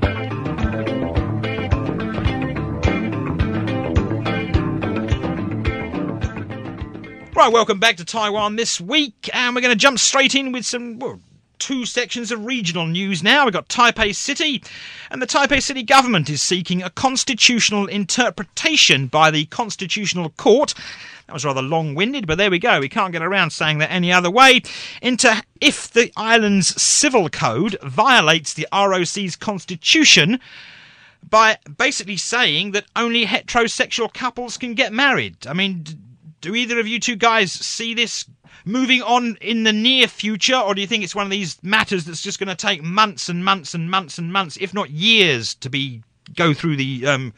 Right, 7.44 7.52
welcome 7.52 7.78
back 7.78 7.98
to 7.98 8.06
Taiwan 8.06 8.56
this 8.56 8.80
week, 8.80 9.30
and 9.34 9.54
we're 9.54 9.60
going 9.60 9.74
to 9.74 9.78
jump 9.78 10.00
straight 10.00 10.34
in 10.34 10.54
with 10.54 10.66
some 10.66 10.98
well, 10.98 11.20
two 11.60 11.86
sections 11.86 12.32
of 12.32 12.46
regional 12.46 12.88
news 12.88 13.22
now. 13.22 13.44
We've 13.44 13.52
got 13.52 13.68
Taipei 13.68 14.16
City, 14.16 14.64
and 15.12 15.22
the 15.22 15.28
Taipei 15.28 15.62
City 15.62 15.84
government 15.84 16.30
is 16.30 16.42
seeking 16.42 16.82
a 16.82 16.90
constitutional 16.90 17.88
interpretation 17.88 19.08
by 19.08 19.30
the 19.30 19.44
Constitutional 19.48 20.30
Court. 20.30 20.74
That 21.28 21.34
was 21.34 21.44
rather 21.44 21.62
long 21.62 21.96
winded, 21.96 22.28
but 22.28 22.38
there 22.38 22.50
we 22.50 22.60
go. 22.60 22.80
We 22.80 22.88
can't 22.88 23.12
get 23.12 23.22
around 23.22 23.50
saying 23.50 23.80
that 23.80 23.92
any 23.92 24.10
other 24.10 24.32
way. 24.32 24.62
Into 25.02 25.44
if 25.60 25.92
the 25.92 26.14
island's 26.16 26.82
civil 26.82 27.28
code 27.28 27.78
violates 27.84 28.54
the 28.54 28.70
ROC's 28.72 29.36
constitution 29.36 30.40
by 31.30 31.58
basically 31.78 32.16
saying 32.16 32.72
that 32.72 32.86
only 32.96 33.26
heterosexual 33.26 34.14
couples 34.14 34.58
can 34.58 34.76
get 34.76 34.94
married. 34.94 35.46
I 35.46 35.52
mean, 35.52 35.84
do 36.44 36.54
either 36.54 36.80
of 36.80 36.88
you 36.88 37.00
two 37.00 37.16
guys 37.16 37.52
see 37.52 37.94
this 37.94 38.26
moving 38.66 39.02
on 39.02 39.38
in 39.42 39.64
the 39.64 39.74
near 39.74 40.08
future, 40.08 40.58
or 40.58 40.76
do 40.76 40.82
you 40.82 40.88
think 40.88 41.04
it's 41.04 41.16
one 41.16 41.26
of 41.26 41.32
these 41.32 41.62
matters 41.64 42.06
that's 42.06 42.22
just 42.22 42.38
going 42.38 42.50
to 42.50 42.56
take 42.56 42.84
months 42.84 43.30
and 43.30 43.44
months 43.44 43.74
and 43.74 43.90
months 43.90 44.18
and 44.18 44.32
months, 44.32 44.58
if 44.60 44.74
not 44.74 44.90
years, 44.90 45.56
to 45.56 45.70
be 45.70 46.04
go 46.36 46.54
through 46.54 46.76
the 46.76 47.08
um, 47.08 47.34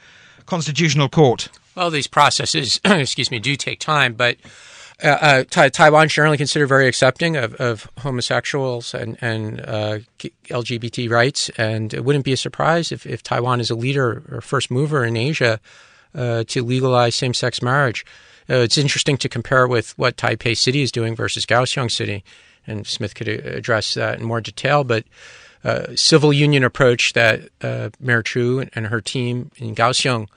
constitutional 0.46 1.08
court? 1.08 1.50
Well, 1.76 1.92
these 1.92 2.08
processes, 2.08 2.82
excuse 2.86 3.32
me, 3.32 3.40
do 3.40 3.56
take 3.56 3.80
time, 3.80 4.14
but 4.14 4.38
uh, 5.04 5.08
uh, 5.08 5.44
Tai 5.50 5.70
Taiwan's 5.70 6.14
generally 6.14 6.38
considered 6.38 6.68
very 6.68 6.88
accepting 6.88 7.36
of, 7.36 7.54
of 7.56 7.88
homosexuals 8.00 8.94
and, 8.94 9.18
and 9.22 9.62
uh, 9.62 10.00
LGBT 10.46 11.10
rights, 11.12 11.50
and 11.58 11.94
it 11.94 12.04
wouldn't 12.04 12.26
be 12.26 12.34
a 12.34 12.38
surprise 12.38 12.92
if, 12.92 13.06
if 13.06 13.22
Taiwan 13.22 13.60
is 13.60 13.70
a 13.70 13.76
leader 13.76 14.24
or 14.32 14.42
first 14.42 14.72
mover 14.72 15.04
in 15.04 15.16
Asia 15.16 15.60
uh, 16.16 16.44
to 16.48 16.64
legalize 16.64 17.14
same-sex 17.14 17.62
marriage. 17.62 18.06
Uh, 18.50 18.58
it's 18.58 18.78
interesting 18.78 19.18
to 19.18 19.30
compare 19.30 19.68
with 19.68 19.98
what 19.98 20.18
Taipei 20.18 20.58
City 20.58 20.82
is 20.82 20.92
doing 20.92 21.16
versus 21.16 21.46
Kaohsiung 21.46 21.92
City, 21.92 22.24
and 22.68 22.86
Smith 22.86 23.16
could 23.16 23.30
uh, 23.30 23.50
address 23.50 23.94
that 23.96 24.20
in 24.20 24.26
more 24.26 24.42
detail, 24.42 24.84
but 24.84 25.04
uh, 25.64 25.96
civil 25.96 26.32
union 26.32 26.64
approach 26.64 27.14
that 27.14 27.50
uh, 27.62 27.90
Mayor 28.00 28.22
Chu 28.22 28.66
and 28.74 28.88
her 28.88 29.02
team 29.02 29.52
in 29.58 29.74
Kaohsiung 29.74 30.28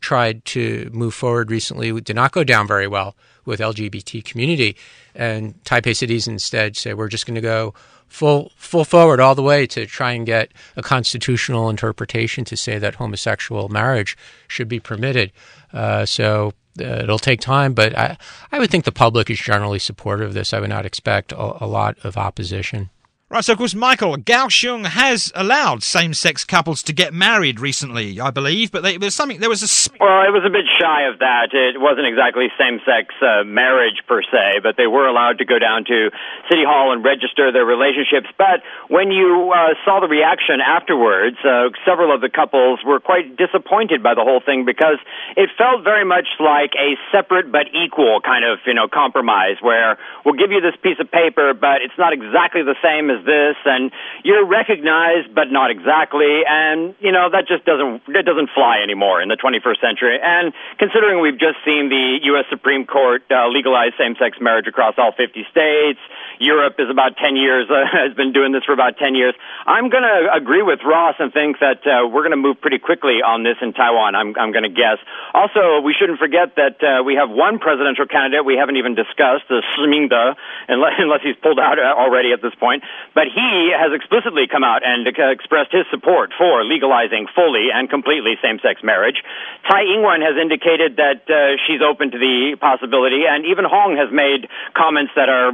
tried 0.00 0.44
to 0.44 0.90
move 0.92 1.14
forward 1.14 1.50
recently 1.50 1.98
did 2.00 2.16
not 2.16 2.32
go 2.32 2.44
down 2.44 2.66
very 2.66 2.86
well 2.86 3.16
with 3.44 3.60
LGBT 3.60 4.24
community, 4.24 4.76
and 5.14 5.62
Taipei 5.64 5.94
cities 5.94 6.26
instead 6.26 6.76
say 6.76 6.92
we're 6.92 7.08
just 7.08 7.26
going 7.26 7.36
to 7.36 7.40
go 7.40 7.72
full 8.08 8.52
full 8.56 8.84
forward 8.84 9.20
all 9.20 9.34
the 9.34 9.42
way 9.42 9.66
to 9.66 9.86
try 9.86 10.12
and 10.12 10.26
get 10.26 10.52
a 10.76 10.82
constitutional 10.82 11.70
interpretation 11.70 12.44
to 12.44 12.56
say 12.56 12.78
that 12.78 12.96
homosexual 12.96 13.68
marriage 13.68 14.16
should 14.48 14.68
be 14.68 14.80
permitted. 14.80 15.32
Uh, 15.72 16.04
so 16.04 16.52
uh, 16.80 17.02
it'll 17.02 17.18
take 17.18 17.40
time, 17.40 17.74
but 17.74 17.96
I, 17.96 18.16
I 18.50 18.58
would 18.58 18.70
think 18.70 18.84
the 18.84 18.92
public 18.92 19.30
is 19.30 19.38
generally 19.38 19.78
supportive 19.78 20.28
of 20.28 20.34
this. 20.34 20.52
I 20.52 20.60
would 20.60 20.70
not 20.70 20.86
expect 20.86 21.32
a, 21.32 21.64
a 21.64 21.66
lot 21.66 21.96
of 22.04 22.16
opposition. 22.16 22.90
Right, 23.34 23.44
so 23.44 23.54
of 23.54 23.58
course, 23.58 23.74
Michael, 23.74 24.14
Kaohsiung 24.16 24.86
has 24.86 25.32
allowed 25.34 25.82
same-sex 25.82 26.44
couples 26.44 26.84
to 26.84 26.92
get 26.92 27.12
married 27.12 27.58
recently, 27.58 28.20
I 28.20 28.30
believe, 28.30 28.70
but 28.70 28.84
they, 28.84 28.96
there's 28.96 29.16
something. 29.16 29.40
There 29.40 29.50
was 29.50 29.58
a 29.58 29.90
well, 29.98 30.22
it 30.22 30.30
was 30.30 30.46
a 30.46 30.54
bit 30.54 30.70
shy 30.78 31.10
of 31.10 31.18
that. 31.18 31.50
It 31.50 31.80
wasn't 31.82 32.06
exactly 32.06 32.46
same-sex 32.56 33.10
uh, 33.18 33.42
marriage 33.42 34.06
per 34.06 34.22
se, 34.22 34.62
but 34.62 34.76
they 34.76 34.86
were 34.86 35.08
allowed 35.08 35.38
to 35.38 35.44
go 35.44 35.58
down 35.58 35.82
to 35.86 36.14
city 36.48 36.62
hall 36.62 36.92
and 36.92 37.02
register 37.02 37.50
their 37.50 37.66
relationships. 37.66 38.30
But 38.38 38.62
when 38.86 39.10
you 39.10 39.50
uh, 39.50 39.74
saw 39.84 39.98
the 39.98 40.06
reaction 40.06 40.62
afterwards, 40.62 41.34
uh, 41.42 41.74
several 41.84 42.14
of 42.14 42.20
the 42.20 42.30
couples 42.30 42.86
were 42.86 43.00
quite 43.00 43.34
disappointed 43.34 44.00
by 44.00 44.14
the 44.14 44.22
whole 44.22 44.46
thing 44.46 44.62
because 44.64 45.02
it 45.34 45.50
felt 45.58 45.82
very 45.82 46.04
much 46.06 46.38
like 46.38 46.78
a 46.78 46.94
separate 47.10 47.50
but 47.50 47.66
equal 47.74 48.22
kind 48.22 48.44
of 48.46 48.62
you 48.62 48.74
know 48.74 48.86
compromise, 48.86 49.58
where 49.58 49.98
we'll 50.22 50.38
give 50.38 50.54
you 50.54 50.60
this 50.60 50.78
piece 50.86 51.02
of 51.02 51.10
paper, 51.10 51.50
but 51.50 51.82
it's 51.82 51.98
not 51.98 52.12
exactly 52.12 52.62
the 52.62 52.78
same 52.78 53.10
as 53.10 53.23
this, 53.24 53.56
and 53.64 53.90
you're 54.22 54.46
recognized, 54.46 55.34
but 55.34 55.50
not 55.50 55.70
exactly, 55.70 56.42
and 56.48 56.94
you 57.00 57.12
know 57.12 57.30
that 57.30 57.46
just 57.48 57.64
doesn't 57.64 58.02
that 58.12 58.24
doesn't 58.24 58.50
fly 58.54 58.80
anymore 58.82 59.20
in 59.20 59.28
the 59.28 59.36
21st 59.36 59.80
century. 59.80 60.18
And 60.22 60.52
considering 60.78 61.20
we've 61.20 61.38
just 61.38 61.58
seen 61.64 61.88
the 61.88 62.20
U.S. 62.34 62.44
Supreme 62.50 62.86
Court 62.86 63.22
uh, 63.30 63.48
legalize 63.48 63.92
same-sex 63.98 64.38
marriage 64.40 64.66
across 64.66 64.94
all 64.98 65.12
50 65.12 65.46
states, 65.50 66.00
Europe 66.38 66.76
is 66.78 66.90
about 66.90 67.16
10 67.16 67.36
years 67.36 67.68
uh, 67.70 67.84
has 67.92 68.14
been 68.14 68.32
doing 68.32 68.52
this 68.52 68.64
for 68.64 68.72
about 68.72 68.98
10 68.98 69.14
years. 69.14 69.34
I'm 69.66 69.88
going 69.88 70.02
to 70.04 70.32
agree 70.32 70.62
with 70.62 70.80
Ross 70.84 71.16
and 71.18 71.32
think 71.32 71.58
that 71.60 71.86
uh, 71.86 72.06
we're 72.08 72.22
going 72.22 72.36
to 72.36 72.40
move 72.40 72.60
pretty 72.60 72.78
quickly 72.78 73.22
on 73.22 73.42
this 73.42 73.56
in 73.62 73.72
Taiwan. 73.72 74.14
I'm 74.14 74.34
I'm 74.36 74.52
going 74.52 74.64
to 74.64 74.74
guess. 74.74 74.98
Also, 75.32 75.80
we 75.80 75.94
shouldn't 75.94 76.18
forget 76.18 76.56
that 76.56 76.82
uh, 76.82 77.02
we 77.02 77.14
have 77.16 77.30
one 77.30 77.58
presidential 77.58 78.06
candidate 78.06 78.44
we 78.44 78.56
haven't 78.56 78.76
even 78.76 78.94
discussed, 78.94 79.44
Shih 79.48 79.86
Ming-teh, 79.86 80.34
unless, 80.68 80.92
unless 80.98 81.22
he's 81.22 81.36
pulled 81.42 81.58
out 81.58 81.78
uh, 81.78 81.94
already 81.96 82.32
at 82.32 82.42
this 82.42 82.54
point. 82.54 82.82
But 83.14 83.28
he 83.30 83.70
has 83.70 83.92
explicitly 83.94 84.46
come 84.50 84.64
out 84.64 84.82
and 84.84 85.06
uh, 85.06 85.30
expressed 85.30 85.72
his 85.72 85.86
support 85.90 86.32
for 86.36 86.64
legalizing 86.64 87.26
fully 87.34 87.70
and 87.72 87.88
completely 87.88 88.34
same-sex 88.42 88.82
marriage. 88.82 89.22
Tsai 89.66 89.82
Ing-wen 89.94 90.20
has 90.20 90.36
indicated 90.36 90.96
that 90.96 91.22
uh, 91.30 91.56
she's 91.66 91.80
open 91.80 92.10
to 92.10 92.18
the 92.18 92.56
possibility, 92.60 93.22
and 93.26 93.46
even 93.46 93.64
Hong 93.64 93.96
has 93.96 94.10
made 94.12 94.48
comments 94.74 95.12
that 95.14 95.28
are 95.28 95.52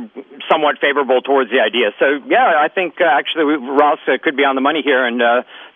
somewhat 0.51 0.79
favorable 0.81 1.21
towards 1.21 1.51
the 1.51 1.61
idea. 1.61 1.93
So, 1.99 2.21
yeah, 2.27 2.55
I 2.59 2.69
think 2.69 3.01
uh, 3.01 3.05
actually 3.05 3.45
Ross 3.45 4.01
uh, 4.09 4.17
could 4.23 4.37
be 4.37 4.45
on 4.45 4.55
the 4.55 4.61
money 4.61 4.83
here, 4.83 5.05
and 5.05 5.21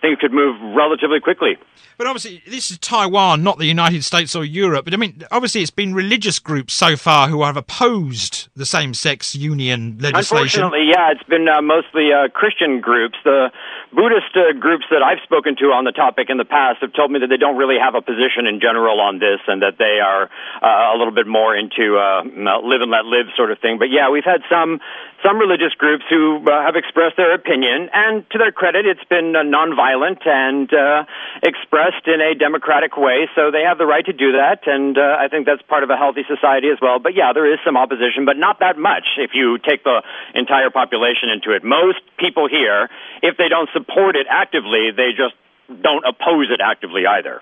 think 0.04 0.20
could 0.20 0.32
move 0.32 0.60
relatively 0.76 1.20
quickly. 1.20 1.56
But 1.96 2.08
obviously, 2.08 2.42
this 2.46 2.70
is 2.72 2.78
Taiwan, 2.78 3.44
not 3.44 3.58
the 3.58 3.66
United 3.66 4.04
States 4.04 4.34
or 4.34 4.44
Europe. 4.44 4.84
But 4.84 4.94
I 4.94 4.96
mean, 4.96 5.22
obviously, 5.30 5.62
it's 5.62 5.70
been 5.70 5.94
religious 5.94 6.40
groups 6.40 6.74
so 6.74 6.96
far 6.96 7.28
who 7.28 7.44
have 7.44 7.56
opposed 7.56 8.48
the 8.56 8.66
same-sex 8.66 9.36
union 9.36 9.98
legislation. 10.00 10.62
Unfortunately, 10.62 10.90
yeah, 10.90 11.12
it's 11.12 11.22
been 11.22 11.48
uh, 11.48 11.62
mostly 11.62 12.12
uh, 12.12 12.28
Christian 12.28 12.80
groups. 12.80 13.16
The 13.24 13.50
Buddhist 13.92 14.34
uh, 14.34 14.58
groups 14.58 14.84
that 14.90 15.02
I've 15.02 15.22
spoken 15.22 15.54
to 15.56 15.66
on 15.66 15.84
the 15.84 15.92
topic 15.92 16.30
in 16.30 16.36
the 16.36 16.44
past 16.44 16.80
have 16.80 16.92
told 16.92 17.12
me 17.12 17.20
that 17.20 17.28
they 17.28 17.36
don't 17.36 17.56
really 17.56 17.78
have 17.78 17.94
a 17.94 18.02
position 18.02 18.46
in 18.46 18.58
general 18.60 19.00
on 19.00 19.20
this, 19.20 19.38
and 19.46 19.62
that 19.62 19.78
they 19.78 20.00
are 20.02 20.28
uh, 20.62 20.94
a 20.94 20.98
little 20.98 21.14
bit 21.14 21.28
more 21.28 21.54
into 21.54 21.96
uh, 21.96 22.24
live 22.62 22.82
and 22.82 22.90
let 22.90 23.04
live 23.04 23.26
sort 23.36 23.52
of 23.52 23.60
thing. 23.60 23.78
But 23.78 23.90
yeah, 23.90 24.10
we've 24.10 24.26
had 24.26 24.42
some 24.50 24.80
some 25.24 25.38
religious 25.38 25.72
groups 25.78 26.04
who 26.10 26.44
uh, 26.44 26.62
have 26.62 26.76
expressed 26.76 27.16
their 27.16 27.34
opinion, 27.34 27.88
and 27.94 28.28
to 28.30 28.38
their 28.38 28.52
credit, 28.52 28.84
it's 28.84 29.04
been 29.08 29.34
uh, 29.34 29.40
nonviolent 29.40 30.26
and 30.26 30.72
uh, 30.72 31.04
expressed 31.42 32.06
in 32.06 32.20
a 32.20 32.34
democratic 32.34 32.96
way. 32.96 33.26
So 33.34 33.50
they 33.50 33.62
have 33.62 33.78
the 33.78 33.86
right 33.86 34.04
to 34.04 34.12
do 34.12 34.32
that, 34.32 34.66
and 34.66 34.98
uh, 34.98 35.16
I 35.18 35.28
think 35.28 35.46
that's 35.46 35.62
part 35.62 35.82
of 35.82 35.90
a 35.90 35.96
healthy 35.96 36.24
society 36.28 36.68
as 36.68 36.78
well. 36.80 36.98
But 36.98 37.14
yeah, 37.16 37.32
there 37.32 37.50
is 37.50 37.58
some 37.64 37.76
opposition, 37.76 38.26
but 38.26 38.36
not 38.36 38.60
that 38.60 38.76
much 38.76 39.16
if 39.16 39.30
you 39.32 39.58
take 39.58 39.82
the 39.82 40.02
entire 40.34 40.70
population 40.70 41.30
into 41.30 41.56
it. 41.56 41.64
Most 41.64 42.00
people 42.18 42.46
here, 42.48 42.90
if 43.22 43.36
they 43.38 43.48
don't 43.48 43.70
support 43.72 44.16
it 44.16 44.26
actively, 44.28 44.90
they 44.94 45.10
just 45.16 45.34
don't 45.82 46.04
oppose 46.04 46.50
it 46.50 46.60
actively 46.60 47.06
either. 47.06 47.40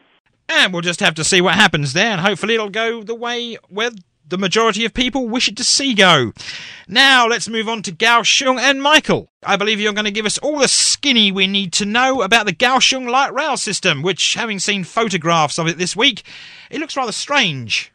And 0.48 0.72
we'll 0.72 0.82
just 0.82 1.00
have 1.00 1.14
to 1.14 1.24
see 1.24 1.40
what 1.40 1.54
happens 1.54 1.92
there, 1.92 2.12
and 2.12 2.20
hopefully 2.20 2.54
it'll 2.54 2.68
go 2.70 3.02
the 3.02 3.14
way 3.14 3.56
where 3.68 3.90
the 4.32 4.38
majority 4.38 4.86
of 4.86 4.94
people 4.94 5.28
wish 5.28 5.46
it 5.46 5.58
to 5.58 5.62
see 5.62 5.92
go. 5.92 6.32
Now 6.88 7.28
let's 7.28 7.50
move 7.50 7.68
on 7.68 7.82
to 7.82 7.92
Kaohsiung 7.92 8.58
and 8.58 8.82
Michael. 8.82 9.28
I 9.44 9.56
believe 9.56 9.78
you're 9.78 9.92
going 9.92 10.06
to 10.06 10.10
give 10.10 10.24
us 10.24 10.38
all 10.38 10.58
the 10.58 10.68
skinny 10.68 11.30
we 11.30 11.46
need 11.46 11.74
to 11.74 11.84
know 11.84 12.22
about 12.22 12.46
the 12.46 12.54
Kaohsiung 12.54 13.10
light 13.10 13.34
rail 13.34 13.58
system, 13.58 14.00
which, 14.00 14.32
having 14.32 14.58
seen 14.58 14.84
photographs 14.84 15.58
of 15.58 15.68
it 15.68 15.76
this 15.76 15.94
week, 15.94 16.22
it 16.70 16.80
looks 16.80 16.96
rather 16.96 17.12
strange. 17.12 17.92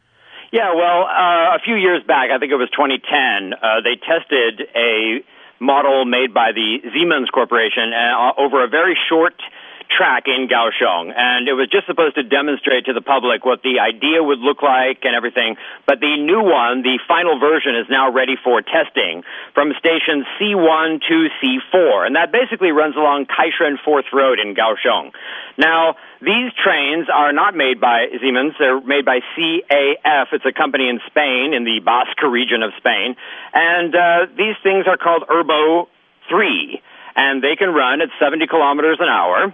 Yeah, 0.52 0.76
well, 0.76 1.06
uh, 1.06 1.56
a 1.56 1.60
few 1.66 1.76
years 1.76 2.04
back, 2.04 2.30
I 2.30 2.38
think 2.38 2.52
it 2.52 2.56
was 2.56 2.70
2010, 2.70 3.54
uh, 3.54 3.82
they 3.82 3.96
tested 3.96 4.62
a 4.76 5.24
model 5.60 6.06
made 6.06 6.36
by 6.36 6.52
the 6.52 6.78
Siemens 6.94 7.32
Corporation 7.32 7.94
uh, 7.94 8.34
over 8.38 8.64
a 8.64 8.68
very 8.68 8.96
short 9.10 9.34
track 9.90 10.28
in 10.28 10.48
Kaohsiung, 10.48 11.14
and 11.16 11.48
it 11.48 11.54
was 11.54 11.70
just 11.70 11.88
supposed 11.88 12.16
to 12.16 12.24
demonstrate 12.24 12.86
to 12.86 12.94
the 12.94 13.02
public 13.02 13.46
what 13.46 13.64
the 13.64 13.80
idea 13.80 14.22
would 14.22 14.40
look 14.40 14.62
like 14.62 15.04
and 15.04 15.16
everything. 15.16 15.58
But 15.86 16.00
the 16.00 16.18
new 16.18 16.42
one, 16.42 16.84
the 16.84 17.00
final 17.08 17.40
version, 17.40 17.76
is 17.76 17.88
now 17.90 18.12
ready 18.12 18.36
for 18.42 18.62
testing 18.62 19.24
from 19.54 19.74
stations 19.80 20.26
C1 20.40 21.02
to 21.08 21.30
C4, 21.42 22.06
and 22.06 22.16
that 22.16 22.32
basically 22.32 22.72
runs 22.72 22.96
along 22.96 23.26
Kaisyuan 23.26 23.78
Fourth 23.84 24.06
Road 24.14 24.40
in 24.40 24.56
Kaohsiung. 24.56 25.12
Now, 25.58 25.96
these 26.22 26.52
trains 26.54 27.08
are 27.14 27.34
not 27.34 27.56
made 27.56 27.80
by 27.80 28.08
Siemens; 28.22 28.54
they're 28.60 28.82
made 28.82 29.06
by 29.06 29.20
CAF. 29.36 30.28
It's 30.34 30.46
a 30.46 30.54
company 30.54 30.90
in 30.90 31.00
Spain, 31.08 31.54
in 31.54 31.64
the 31.64 31.80
Basque 31.80 32.22
region 32.24 32.64
of 32.64 32.72
Spain, 32.78 33.16
and 33.54 33.96
uh, 33.96 34.26
these 34.38 34.56
things 34.64 34.86
are 34.88 34.98
called 34.98 35.24
Urbos 35.30 35.88
3 36.30 36.82
and 37.18 37.44
they 37.44 37.56
can 37.56 37.74
run 37.74 38.00
at 38.00 38.10
70 38.20 38.48
kilometers 38.48 38.98
an 39.02 39.10
hour. 39.10 39.54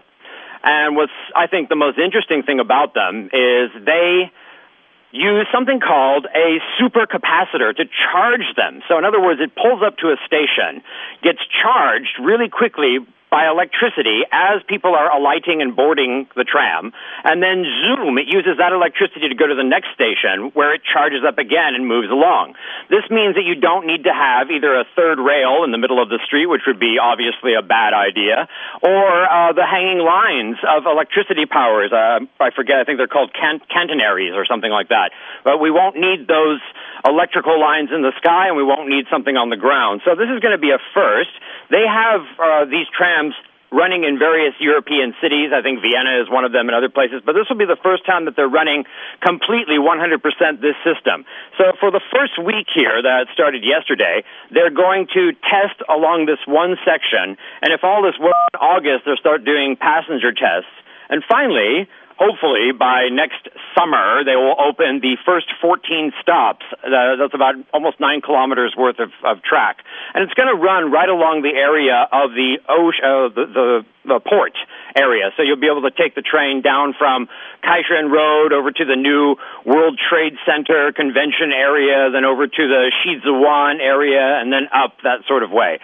And 0.63 0.95
what's, 0.95 1.11
I 1.35 1.47
think, 1.47 1.69
the 1.69 1.75
most 1.75 1.97
interesting 1.97 2.43
thing 2.43 2.59
about 2.59 2.93
them 2.93 3.29
is 3.33 3.69
they 3.85 4.31
use 5.11 5.45
something 5.51 5.79
called 5.79 6.25
a 6.33 6.59
supercapacitor 6.79 7.75
to 7.75 7.85
charge 7.85 8.55
them. 8.55 8.81
So 8.87 8.97
in 8.97 9.05
other 9.05 9.21
words, 9.21 9.39
it 9.41 9.55
pulls 9.55 9.83
up 9.83 9.97
to 9.97 10.07
a 10.07 10.17
station, 10.25 10.81
gets 11.21 11.39
charged 11.45 12.17
really 12.19 12.49
quickly 12.49 12.99
by 13.33 13.49
electricity 13.49 14.21
as 14.29 14.61
people 14.69 14.93
are 14.93 15.09
alighting 15.09 15.65
and 15.65 15.75
boarding 15.75 16.29
the 16.37 16.45
tram, 16.45 16.93
and 17.25 17.41
then 17.41 17.65
zoom, 17.81 18.21
it 18.21 18.29
uses 18.29 18.61
that 18.61 18.71
electricity 18.71 19.25
to 19.25 19.33
go 19.33 19.49
to 19.49 19.57
the 19.57 19.65
next 19.65 19.89
station 19.97 20.53
where 20.53 20.69
it 20.77 20.85
charges 20.85 21.25
up 21.25 21.41
again 21.41 21.73
and 21.73 21.89
moves 21.89 22.13
along. 22.13 22.53
This 22.93 23.01
means 23.09 23.33
that 23.33 23.41
you 23.41 23.55
don't 23.57 23.89
need 23.89 24.03
to 24.05 24.13
have 24.13 24.51
either 24.53 24.77
a 24.77 24.85
third 24.95 25.17
rail 25.17 25.65
in 25.65 25.73
the 25.73 25.81
middle 25.81 25.97
of 25.97 26.09
the 26.13 26.19
street, 26.29 26.45
which 26.45 26.61
would 26.67 26.77
be 26.77 27.01
obviously 27.01 27.55
a 27.57 27.63
bad 27.63 27.97
idea, 27.97 28.45
or 28.85 29.05
uh, 29.25 29.49
the 29.53 29.65
hanging 29.65 29.97
lines 29.97 30.61
of 30.61 30.85
electricity 30.85 31.47
powers. 31.47 31.89
Uh, 31.89 32.19
I 32.37 32.51
forget, 32.53 32.77
I 32.77 32.83
think 32.83 32.99
they're 32.99 33.09
called 33.09 33.33
cant- 33.33 33.63
or 33.73 34.45
something 34.45 34.69
like 34.69 34.89
that. 34.89 35.11
But 35.43 35.57
we 35.59 35.71
won't 35.71 35.95
need 35.95 36.27
those 36.27 36.59
electrical 37.07 37.59
lines 37.59 37.89
in 37.95 38.01
the 38.01 38.11
sky, 38.17 38.47
and 38.47 38.57
we 38.57 38.63
won't 38.63 38.89
need 38.89 39.05
something 39.09 39.35
on 39.35 39.49
the 39.49 39.57
ground. 39.57 40.01
So 40.03 40.15
this 40.15 40.27
is 40.27 40.39
going 40.39 40.51
to 40.51 40.61
be 40.61 40.71
a 40.71 40.79
first. 40.93 41.31
They 41.71 41.87
have 41.87 42.21
uh, 42.35 42.65
these 42.65 42.87
trams 42.91 43.22
running 43.73 44.03
in 44.03 44.19
various 44.19 44.53
European 44.59 45.15
cities. 45.19 45.49
I 45.49 45.61
think 45.61 45.81
Vienna 45.81 46.21
is 46.21 46.29
one 46.29 46.45
of 46.45 46.53
them 46.53 46.69
and 46.69 46.75
other 46.77 46.89
places. 46.89 47.25
But 47.25 47.33
this 47.33 47.49
will 47.49 47.57
be 47.57 47.65
the 47.65 47.81
first 47.81 48.05
time 48.05 48.25
that 48.25 48.35
they're 48.35 48.47
running 48.47 48.85
completely 49.19 49.81
100% 49.81 50.21
this 50.61 50.77
system. 50.85 51.25
So 51.57 51.73
for 51.79 51.89
the 51.89 52.01
first 52.13 52.37
week 52.37 52.69
here 52.69 53.01
that 53.01 53.33
started 53.33 53.65
yesterday, 53.65 54.23
they're 54.51 54.69
going 54.69 55.07
to 55.17 55.33
test 55.41 55.81
along 55.89 56.27
this 56.27 56.39
one 56.45 56.77
section. 56.85 57.35
And 57.65 57.73
if 57.73 57.83
all 57.83 58.03
this 58.03 58.17
works 58.21 58.37
in 58.53 58.61
August, 58.61 59.05
they'll 59.05 59.17
start 59.17 59.43
doing 59.43 59.75
passenger 59.75 60.31
tests. 60.31 60.69
And 61.09 61.23
finally, 61.25 61.89
hopefully 62.23 62.71
by 62.71 63.09
next 63.11 63.49
summer 63.75 64.23
they 64.23 64.35
will 64.35 64.55
open 64.59 64.99
the 65.01 65.17
first 65.25 65.47
14 65.61 66.13
stops. 66.21 66.65
Uh, 66.83 67.15
that's 67.19 67.33
about 67.33 67.55
almost 67.73 67.99
nine 67.99 68.21
kilometers 68.21 68.73
worth 68.77 68.99
of, 68.99 69.11
of 69.23 69.43
track, 69.43 69.83
and 70.13 70.23
it's 70.23 70.33
going 70.33 70.47
to 70.47 70.59
run 70.61 70.91
right 70.91 71.09
along 71.09 71.41
the 71.41 71.55
area 71.55 72.07
of 72.11 72.31
the 72.31 72.59
ocean, 72.69 73.03
uh, 73.03 73.27
the, 73.29 73.45
the 73.53 73.85
the 74.05 74.19
port 74.19 74.53
area. 74.95 75.31
So 75.37 75.43
you'll 75.43 75.59
be 75.59 75.67
able 75.67 75.83
to 75.83 75.91
take 75.91 76.15
the 76.15 76.21
train 76.21 76.61
down 76.61 76.93
from 76.97 77.29
Kaisyuan 77.63 78.11
Road 78.11 78.51
over 78.51 78.71
to 78.71 78.85
the 78.85 78.95
new 78.95 79.35
World 79.65 79.97
Trade 79.97 80.35
Center 80.45 80.91
convention 80.91 81.51
area, 81.53 82.11
then 82.11 82.25
over 82.25 82.47
to 82.47 82.67
the 82.67 82.91
Sizihwan 82.99 83.79
area, 83.79 84.41
and 84.41 84.51
then 84.51 84.67
up 84.73 84.97
that 85.03 85.25
sort 85.27 85.43
of 85.43 85.51
way. 85.51 85.79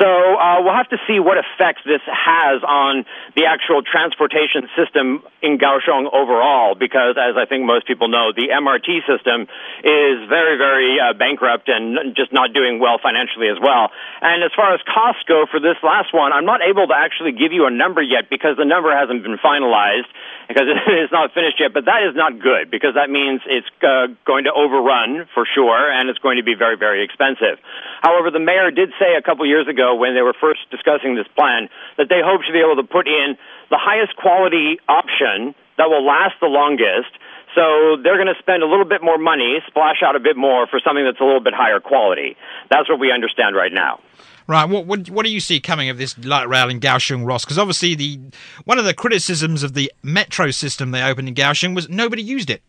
So 0.00 0.08
uh, 0.08 0.62
we'll 0.62 0.74
have 0.74 0.88
to 0.88 0.98
see 1.06 1.20
what 1.20 1.36
effect 1.36 1.84
this 1.84 2.00
has 2.06 2.62
on 2.64 3.04
the 3.36 3.44
actual 3.44 3.82
transportation 3.82 4.68
system 4.76 5.22
in 5.42 5.58
Kaohsiung 5.58 6.08
overall, 6.12 6.74
because 6.74 7.16
as 7.20 7.36
I 7.36 7.44
think 7.44 7.64
most 7.66 7.86
people 7.86 8.08
know, 8.08 8.32
the 8.32 8.48
MRT 8.48 9.04
system 9.04 9.42
is 9.84 10.16
very, 10.28 10.56
very 10.56 10.96
uh, 10.96 11.12
bankrupt 11.12 11.68
and 11.68 12.16
just 12.16 12.32
not 12.32 12.54
doing 12.54 12.80
well 12.80 12.98
financially 13.02 13.48
as 13.48 13.58
well. 13.60 13.90
And 14.22 14.42
as 14.42 14.50
far 14.56 14.72
as 14.72 14.80
costs 14.88 15.24
go 15.28 15.44
for 15.50 15.60
this 15.60 15.76
last 15.82 16.14
one, 16.14 16.32
I'm 16.32 16.46
not 16.46 16.62
able 16.62 16.86
to 16.88 16.96
actually 16.96 17.32
give 17.32 17.52
you 17.52 17.66
a 17.66 17.70
number 17.70 18.00
yet 18.00 18.30
because 18.30 18.56
the 18.56 18.64
number 18.64 18.96
hasn't 18.96 19.22
been 19.22 19.36
finalized 19.36 20.08
because 20.48 20.68
it 20.88 21.04
is 21.04 21.12
not 21.12 21.34
finished 21.34 21.60
yet. 21.60 21.74
But 21.74 21.84
that 21.84 22.08
is 22.08 22.14
not 22.16 22.40
good 22.40 22.70
because 22.70 22.94
that 22.94 23.10
means 23.10 23.42
it's 23.44 23.68
uh, 23.82 24.08
going 24.24 24.44
to 24.44 24.52
overrun 24.52 25.28
for 25.34 25.44
sure, 25.44 25.90
and 25.90 26.08
it's 26.08 26.20
going 26.20 26.38
to 26.38 26.46
be 26.46 26.54
very, 26.54 26.76
very 26.76 27.04
expensive. 27.04 27.60
However, 28.00 28.30
the 28.30 28.40
mayor 28.40 28.70
did 28.70 28.90
say 28.98 29.14
a 29.18 29.22
couple 29.22 29.44
years 29.44 29.68
ago 29.68 29.81
when 29.90 30.14
they 30.14 30.22
were 30.22 30.34
first 30.38 30.62
discussing 30.70 31.18
this 31.18 31.26
plan 31.34 31.66
that 31.98 32.06
they 32.08 32.22
hope 32.22 32.46
to 32.46 32.52
be 32.54 32.62
able 32.62 32.78
to 32.78 32.86
put 32.86 33.10
in 33.10 33.34
the 33.70 33.80
highest 33.80 34.14
quality 34.14 34.78
option 34.86 35.54
that 35.78 35.90
will 35.90 36.04
last 36.06 36.38
the 36.40 36.46
longest. 36.46 37.10
So 37.54 37.98
they're 38.00 38.16
going 38.16 38.32
to 38.32 38.38
spend 38.38 38.62
a 38.62 38.66
little 38.70 38.86
bit 38.86 39.02
more 39.02 39.18
money, 39.18 39.58
splash 39.66 40.00
out 40.04 40.16
a 40.16 40.20
bit 40.20 40.36
more 40.36 40.66
for 40.66 40.80
something 40.80 41.04
that's 41.04 41.20
a 41.20 41.24
little 41.24 41.42
bit 41.42 41.52
higher 41.52 41.80
quality. 41.80 42.36
That's 42.70 42.88
what 42.88 42.98
we 42.98 43.12
understand 43.12 43.56
right 43.56 43.72
now. 43.72 44.00
Right. 44.46 44.68
What, 44.68 44.86
what, 44.86 45.10
what 45.10 45.24
do 45.24 45.32
you 45.32 45.40
see 45.40 45.60
coming 45.60 45.88
of 45.88 45.98
this 45.98 46.18
light 46.18 46.48
rail 46.48 46.68
in 46.68 46.80
Kaohsiung, 46.80 47.26
Ross? 47.26 47.44
Because 47.44 47.58
obviously 47.58 47.94
the 47.94 48.20
one 48.64 48.78
of 48.78 48.84
the 48.84 48.94
criticisms 48.94 49.62
of 49.62 49.74
the 49.74 49.92
metro 50.02 50.50
system 50.50 50.90
they 50.90 51.02
opened 51.02 51.28
in 51.28 51.34
Kaohsiung 51.34 51.74
was 51.74 51.88
nobody 51.88 52.22
used 52.22 52.50
it. 52.50 52.62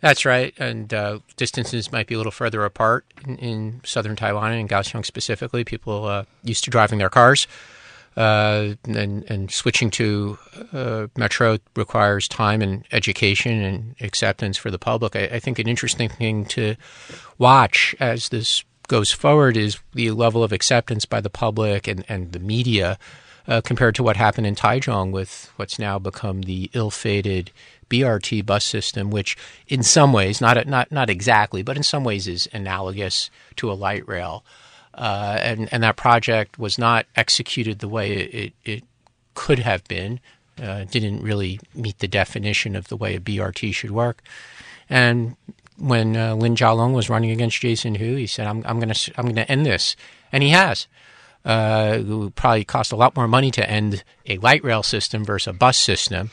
That's 0.00 0.24
right, 0.24 0.54
and 0.58 0.94
uh, 0.94 1.18
distances 1.36 1.90
might 1.90 2.06
be 2.06 2.14
a 2.14 2.18
little 2.18 2.30
further 2.30 2.64
apart 2.64 3.04
in, 3.26 3.36
in 3.38 3.80
southern 3.84 4.14
Taiwan 4.14 4.52
and 4.52 4.60
in 4.60 4.68
Kaohsiung 4.68 5.04
specifically. 5.04 5.64
People 5.64 6.04
uh, 6.04 6.24
used 6.44 6.62
to 6.64 6.70
driving 6.70 6.98
their 6.98 7.10
cars, 7.10 7.48
uh, 8.16 8.74
and, 8.84 9.24
and 9.28 9.50
switching 9.50 9.90
to 9.90 10.38
uh, 10.72 11.06
metro 11.16 11.58
requires 11.74 12.28
time 12.28 12.62
and 12.62 12.84
education 12.92 13.62
and 13.62 13.96
acceptance 14.00 14.56
for 14.56 14.70
the 14.70 14.78
public. 14.78 15.16
I, 15.16 15.24
I 15.24 15.38
think 15.40 15.58
an 15.58 15.68
interesting 15.68 16.08
thing 16.08 16.44
to 16.46 16.76
watch 17.38 17.94
as 17.98 18.28
this 18.28 18.64
goes 18.88 19.12
forward 19.12 19.56
is 19.56 19.78
the 19.94 20.10
level 20.10 20.42
of 20.42 20.52
acceptance 20.52 21.04
by 21.04 21.20
the 21.20 21.30
public 21.30 21.86
and, 21.86 22.04
and 22.08 22.32
the 22.32 22.38
media 22.38 22.98
uh, 23.48 23.62
compared 23.62 23.94
to 23.94 24.02
what 24.02 24.16
happened 24.16 24.46
in 24.46 24.54
Taichung 24.54 25.10
with 25.10 25.50
what's 25.56 25.78
now 25.78 25.98
become 25.98 26.42
the 26.42 26.70
ill-fated 26.74 27.50
BRT 27.88 28.44
bus 28.44 28.64
system, 28.64 29.10
which 29.10 29.36
in 29.66 29.82
some 29.82 30.12
ways, 30.12 30.40
not 30.40 30.66
not 30.66 30.92
not 30.92 31.08
exactly, 31.08 31.62
but 31.62 31.76
in 31.76 31.82
some 31.82 32.04
ways 32.04 32.28
is 32.28 32.48
analogous 32.52 33.30
to 33.56 33.72
a 33.72 33.74
light 33.74 34.06
rail. 34.06 34.44
Uh, 34.92 35.38
and 35.40 35.72
and 35.72 35.82
that 35.82 35.96
project 35.96 36.58
was 36.58 36.78
not 36.78 37.06
executed 37.16 37.78
the 37.78 37.88
way 37.88 38.12
it, 38.12 38.52
it 38.64 38.84
could 39.34 39.60
have 39.60 39.82
been. 39.84 40.20
Uh, 40.62 40.84
didn't 40.84 41.22
really 41.22 41.60
meet 41.72 42.00
the 42.00 42.08
definition 42.08 42.74
of 42.74 42.88
the 42.88 42.96
way 42.96 43.14
a 43.14 43.20
BRT 43.20 43.72
should 43.72 43.92
work. 43.92 44.22
And 44.90 45.36
when 45.78 46.16
uh, 46.16 46.34
Lin 46.34 46.56
Jialong 46.56 46.94
was 46.94 47.08
running 47.08 47.30
against 47.30 47.60
Jason 47.60 47.94
Hu, 47.94 48.16
he 48.16 48.26
said, 48.26 48.46
"I'm 48.46 48.62
I'm 48.66 48.78
going 48.78 48.92
to 48.92 49.12
I'm 49.16 49.24
going 49.24 49.36
to 49.36 49.50
end 49.50 49.64
this," 49.64 49.96
and 50.30 50.42
he 50.42 50.50
has. 50.50 50.86
Uh, 51.48 51.96
it 51.98 52.04
would 52.04 52.34
probably 52.34 52.62
cost 52.62 52.92
a 52.92 52.96
lot 52.96 53.16
more 53.16 53.26
money 53.26 53.50
to 53.50 53.68
end 53.68 54.04
a 54.26 54.36
light 54.38 54.62
rail 54.62 54.82
system 54.82 55.24
versus 55.24 55.46
a 55.46 55.52
bus 55.54 55.78
system. 55.78 56.30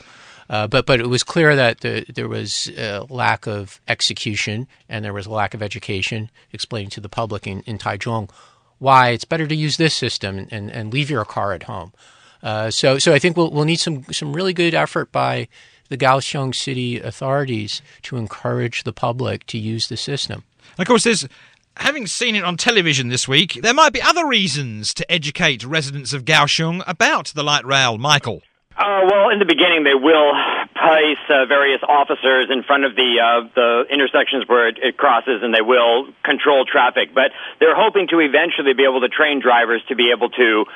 Uh, 0.50 0.66
but 0.66 0.84
but 0.84 1.00
it 1.00 1.08
was 1.08 1.22
clear 1.22 1.56
that 1.56 1.80
the, 1.80 2.04
there 2.14 2.28
was 2.28 2.68
a 2.76 3.00
lack 3.08 3.46
of 3.46 3.80
execution 3.88 4.68
and 4.90 5.02
there 5.02 5.14
was 5.14 5.24
a 5.24 5.30
lack 5.30 5.54
of 5.54 5.62
education 5.62 6.30
explaining 6.52 6.90
to 6.90 7.00
the 7.00 7.08
public 7.08 7.46
in, 7.46 7.62
in 7.62 7.78
Taichung 7.78 8.30
why 8.78 9.08
it's 9.08 9.24
better 9.24 9.46
to 9.46 9.56
use 9.56 9.78
this 9.78 9.94
system 9.94 10.38
and, 10.38 10.52
and, 10.52 10.70
and 10.70 10.92
leave 10.92 11.08
your 11.08 11.24
car 11.24 11.54
at 11.54 11.62
home. 11.62 11.94
Uh, 12.42 12.70
so 12.70 12.98
so 12.98 13.14
I 13.14 13.18
think 13.18 13.38
we'll 13.38 13.50
we'll 13.50 13.64
need 13.64 13.80
some 13.80 14.04
some 14.12 14.34
really 14.34 14.52
good 14.52 14.74
effort 14.74 15.10
by 15.12 15.48
the 15.88 15.96
Kaohsiung 15.96 16.54
city 16.54 17.00
authorities 17.00 17.80
to 18.02 18.18
encourage 18.18 18.84
the 18.84 18.92
public 18.92 19.46
to 19.46 19.56
use 19.56 19.88
the 19.88 19.96
system. 19.96 20.44
And 20.76 20.80
of 20.80 20.86
course, 20.86 21.04
there's 21.04 21.26
having 21.76 22.06
seen 22.06 22.34
it 22.36 22.44
on 22.44 22.56
television 22.56 23.08
this 23.08 23.28
week, 23.28 23.60
there 23.62 23.74
might 23.74 23.92
be 23.92 24.02
other 24.02 24.26
reasons 24.26 24.94
to 24.94 25.10
educate 25.10 25.64
residents 25.64 26.12
of 26.12 26.24
Kaohsiung 26.24 26.82
about 26.86 27.32
the 27.34 27.42
light 27.42 27.64
rail. 27.64 27.98
Michael. 27.98 28.42
Uh, 28.76 29.08
well, 29.08 29.30
in 29.30 29.38
the 29.38 29.46
beginning, 29.46 29.84
they 29.84 29.96
will 29.96 30.32
place 30.76 31.22
uh, 31.30 31.46
various 31.46 31.80
officers 31.88 32.48
in 32.50 32.62
front 32.62 32.84
of 32.84 32.94
the 32.94 33.16
uh, 33.16 33.48
the 33.54 33.84
intersections 33.88 34.44
where 34.46 34.68
it, 34.68 34.76
it 34.82 34.96
crosses, 34.98 35.40
and 35.42 35.54
they 35.54 35.62
will 35.62 36.12
control 36.22 36.66
traffic. 36.66 37.14
But 37.14 37.32
they're 37.58 37.76
hoping 37.76 38.06
to 38.08 38.20
eventually 38.20 38.74
be 38.74 38.84
able 38.84 39.00
to 39.00 39.08
train 39.08 39.40
drivers 39.40 39.82
to 39.88 39.96
be 39.96 40.12
able 40.12 40.28
to 40.28 40.66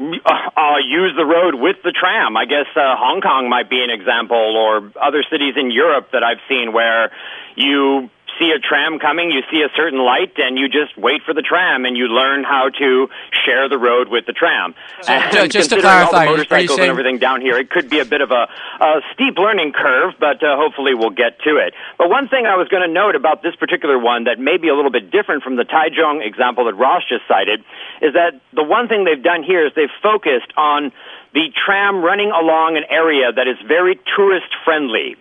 uh, 0.00 0.50
uh, 0.56 0.78
use 0.82 1.14
the 1.14 1.24
road 1.24 1.54
with 1.54 1.76
the 1.84 1.92
tram. 1.92 2.36
I 2.36 2.46
guess 2.46 2.66
uh, 2.74 2.96
Hong 2.98 3.20
Kong 3.20 3.48
might 3.48 3.70
be 3.70 3.84
an 3.84 3.90
example, 3.90 4.56
or 4.56 4.90
other 5.00 5.22
cities 5.30 5.54
in 5.56 5.70
Europe 5.70 6.10
that 6.12 6.24
I've 6.24 6.42
seen 6.48 6.72
where 6.72 7.12
you 7.54 8.10
see 8.40 8.50
a 8.56 8.58
tram 8.58 8.98
coming, 8.98 9.30
you 9.30 9.42
see 9.52 9.60
a 9.60 9.68
certain 9.76 10.00
light, 10.00 10.32
and 10.38 10.58
you 10.58 10.68
just 10.68 10.96
wait 10.96 11.22
for 11.22 11.34
the 11.34 11.42
tram, 11.42 11.84
and 11.84 11.96
you 11.96 12.08
learn 12.08 12.42
how 12.42 12.70
to 12.70 13.08
share 13.44 13.68
the 13.68 13.78
road 13.78 14.08
with 14.08 14.24
the 14.26 14.32
tram. 14.32 14.74
So, 15.02 15.12
and 15.12 15.52
just 15.52 15.70
to 15.70 15.76
all 15.76 16.10
the 16.10 16.24
motorcycles 16.24 16.76
saying... 16.76 16.80
and 16.80 16.90
everything 16.90 17.18
down 17.18 17.42
here, 17.42 17.58
it 17.58 17.68
could 17.68 17.90
be 17.90 18.00
a 18.00 18.04
bit 18.04 18.22
of 18.22 18.30
a, 18.30 18.48
a 18.80 19.00
steep 19.12 19.36
learning 19.36 19.72
curve, 19.72 20.14
but 20.18 20.42
uh, 20.42 20.56
hopefully 20.56 20.94
we'll 20.94 21.14
get 21.14 21.38
to 21.44 21.56
it. 21.56 21.74
But 21.98 22.08
one 22.08 22.28
thing 22.28 22.46
I 22.46 22.56
was 22.56 22.68
going 22.68 22.82
to 22.82 22.92
note 22.92 23.14
about 23.14 23.42
this 23.42 23.54
particular 23.56 23.98
one 23.98 24.24
that 24.24 24.38
may 24.40 24.56
be 24.56 24.68
a 24.68 24.74
little 24.74 24.90
bit 24.90 25.10
different 25.10 25.42
from 25.42 25.56
the 25.56 25.64
Taichung 25.64 26.24
example 26.24 26.64
that 26.64 26.74
Ross 26.74 27.02
just 27.08 27.28
cited 27.28 27.60
is 28.00 28.14
that 28.14 28.40
the 28.54 28.64
one 28.64 28.88
thing 28.88 29.04
they've 29.04 29.22
done 29.22 29.42
here 29.42 29.66
is 29.66 29.72
they've 29.76 29.92
focused 30.02 30.52
on 30.56 30.92
the 31.34 31.52
tram 31.54 32.02
running 32.02 32.30
along 32.30 32.76
an 32.76 32.84
area 32.88 33.30
that 33.30 33.46
is 33.46 33.56
very 33.66 34.00
tourist 34.16 34.48
friendly. 34.64 35.16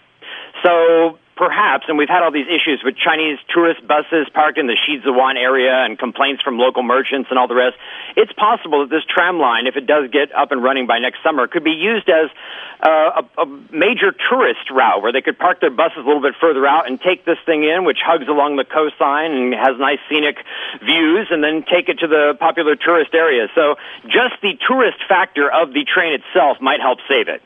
So 0.63 1.19
perhaps, 1.39 1.86
and 1.88 1.97
we've 1.97 2.12
had 2.12 2.21
all 2.21 2.36
these 2.36 2.52
issues 2.52 2.84
with 2.84 2.99
Chinese 2.99 3.39
tourist 3.47 3.80
buses 3.88 4.28
parked 4.34 4.60
in 4.60 4.67
the 4.67 4.75
Sizihwan 4.75 5.39
area 5.39 5.71
and 5.71 5.97
complaints 5.97 6.43
from 6.43 6.60
local 6.60 6.84
merchants 6.84 7.32
and 7.32 7.39
all 7.39 7.47
the 7.47 7.56
rest. 7.56 7.78
It's 8.17 8.34
possible 8.34 8.84
that 8.84 8.91
this 8.91 9.08
tram 9.08 9.39
line, 9.39 9.65
if 9.65 9.78
it 9.78 9.88
does 9.88 10.12
get 10.12 10.36
up 10.36 10.52
and 10.52 10.62
running 10.62 10.86
by 10.86 10.99
next 10.99 11.23
summer, 11.23 11.47
could 11.47 11.63
be 11.63 11.80
used 11.80 12.10
as 12.10 12.28
uh, 12.84 13.23
a, 13.23 13.41
a 13.41 13.45
major 13.71 14.12
tourist 14.12 14.69
route 14.69 15.02
where 15.02 15.13
they 15.15 15.21
could 15.21 15.39
park 15.39 15.62
their 15.62 15.71
buses 15.71 16.04
a 16.04 16.06
little 16.06 16.21
bit 16.21 16.36
further 16.41 16.67
out 16.67 16.91
and 16.91 16.99
take 16.99 17.23
this 17.23 17.39
thing 17.45 17.63
in, 17.63 17.86
which 17.86 18.04
hugs 18.04 18.28
along 18.28 18.58
the 18.58 18.65
coastline 18.67 19.32
and 19.32 19.54
has 19.56 19.80
nice 19.80 19.99
scenic 20.12 20.43
views, 20.84 21.32
and 21.32 21.41
then 21.41 21.63
take 21.63 21.88
it 21.88 22.04
to 22.04 22.08
the 22.08 22.36
popular 22.38 22.75
tourist 22.75 23.15
areas. 23.15 23.49
So 23.56 23.80
just 24.12 24.36
the 24.43 24.60
tourist 24.67 24.99
factor 25.08 25.49
of 25.49 25.71
the 25.71 25.88
train 25.88 26.19
itself 26.19 26.60
might 26.60 26.82
help 26.82 26.99
save 27.08 27.30
it. 27.30 27.41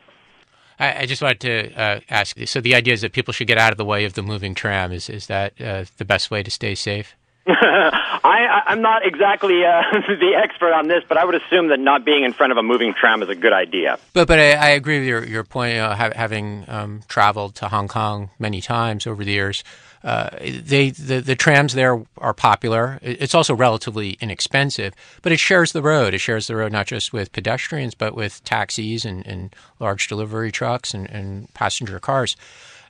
I, 0.83 1.01
I 1.01 1.05
just 1.05 1.21
wanted 1.21 1.39
to 1.41 1.73
uh, 1.79 1.99
ask. 2.09 2.37
So 2.45 2.59
the 2.59 2.75
idea 2.75 2.93
is 2.93 3.01
that 3.01 3.13
people 3.13 3.33
should 3.33 3.47
get 3.47 3.57
out 3.57 3.71
of 3.71 3.77
the 3.77 3.85
way 3.85 4.05
of 4.05 4.13
the 4.13 4.21
moving 4.21 4.53
tram. 4.53 4.91
Is 4.91 5.09
is 5.09 5.27
that 5.27 5.59
uh, 5.61 5.85
the 5.97 6.05
best 6.05 6.29
way 6.29 6.43
to 6.43 6.51
stay 6.51 6.75
safe? 6.75 7.15
I, 8.53 8.61
I'm 8.67 8.81
not 8.81 9.05
exactly 9.05 9.65
uh, 9.65 9.81
the 10.07 10.33
expert 10.37 10.73
on 10.73 10.87
this, 10.87 11.03
but 11.09 11.17
I 11.17 11.25
would 11.25 11.35
assume 11.35 11.69
that 11.69 11.79
not 11.79 12.05
being 12.05 12.23
in 12.23 12.33
front 12.33 12.51
of 12.51 12.57
a 12.57 12.63
moving 12.63 12.93
tram 12.93 13.23
is 13.23 13.29
a 13.29 13.35
good 13.35 13.51
idea. 13.51 13.97
But 14.13 14.27
but 14.27 14.39
I, 14.39 14.51
I 14.51 14.69
agree 14.69 14.99
with 14.99 15.07
your 15.07 15.25
your 15.25 15.43
point. 15.43 15.77
ha- 15.77 16.11
having 16.15 16.65
um, 16.67 17.01
traveled 17.07 17.55
to 17.55 17.67
Hong 17.67 17.87
Kong 17.87 18.29
many 18.37 18.61
times 18.61 19.07
over 19.07 19.23
the 19.23 19.31
years, 19.31 19.63
uh, 20.03 20.29
they 20.39 20.91
the, 20.91 21.19
the 21.19 21.35
trams 21.35 21.73
there 21.73 22.03
are 22.19 22.33
popular. 22.33 22.99
It's 23.01 23.33
also 23.33 23.55
relatively 23.55 24.17
inexpensive, 24.21 24.93
but 25.23 25.31
it 25.31 25.39
shares 25.39 25.71
the 25.71 25.81
road. 25.81 26.13
It 26.13 26.19
shares 26.19 26.45
the 26.45 26.55
road 26.55 26.71
not 26.71 26.85
just 26.85 27.11
with 27.11 27.31
pedestrians, 27.31 27.95
but 27.95 28.13
with 28.13 28.43
taxis 28.43 29.03
and, 29.03 29.25
and 29.25 29.55
large 29.79 30.07
delivery 30.07 30.51
trucks 30.51 30.93
and, 30.93 31.09
and 31.09 31.51
passenger 31.55 31.99
cars. 31.99 32.35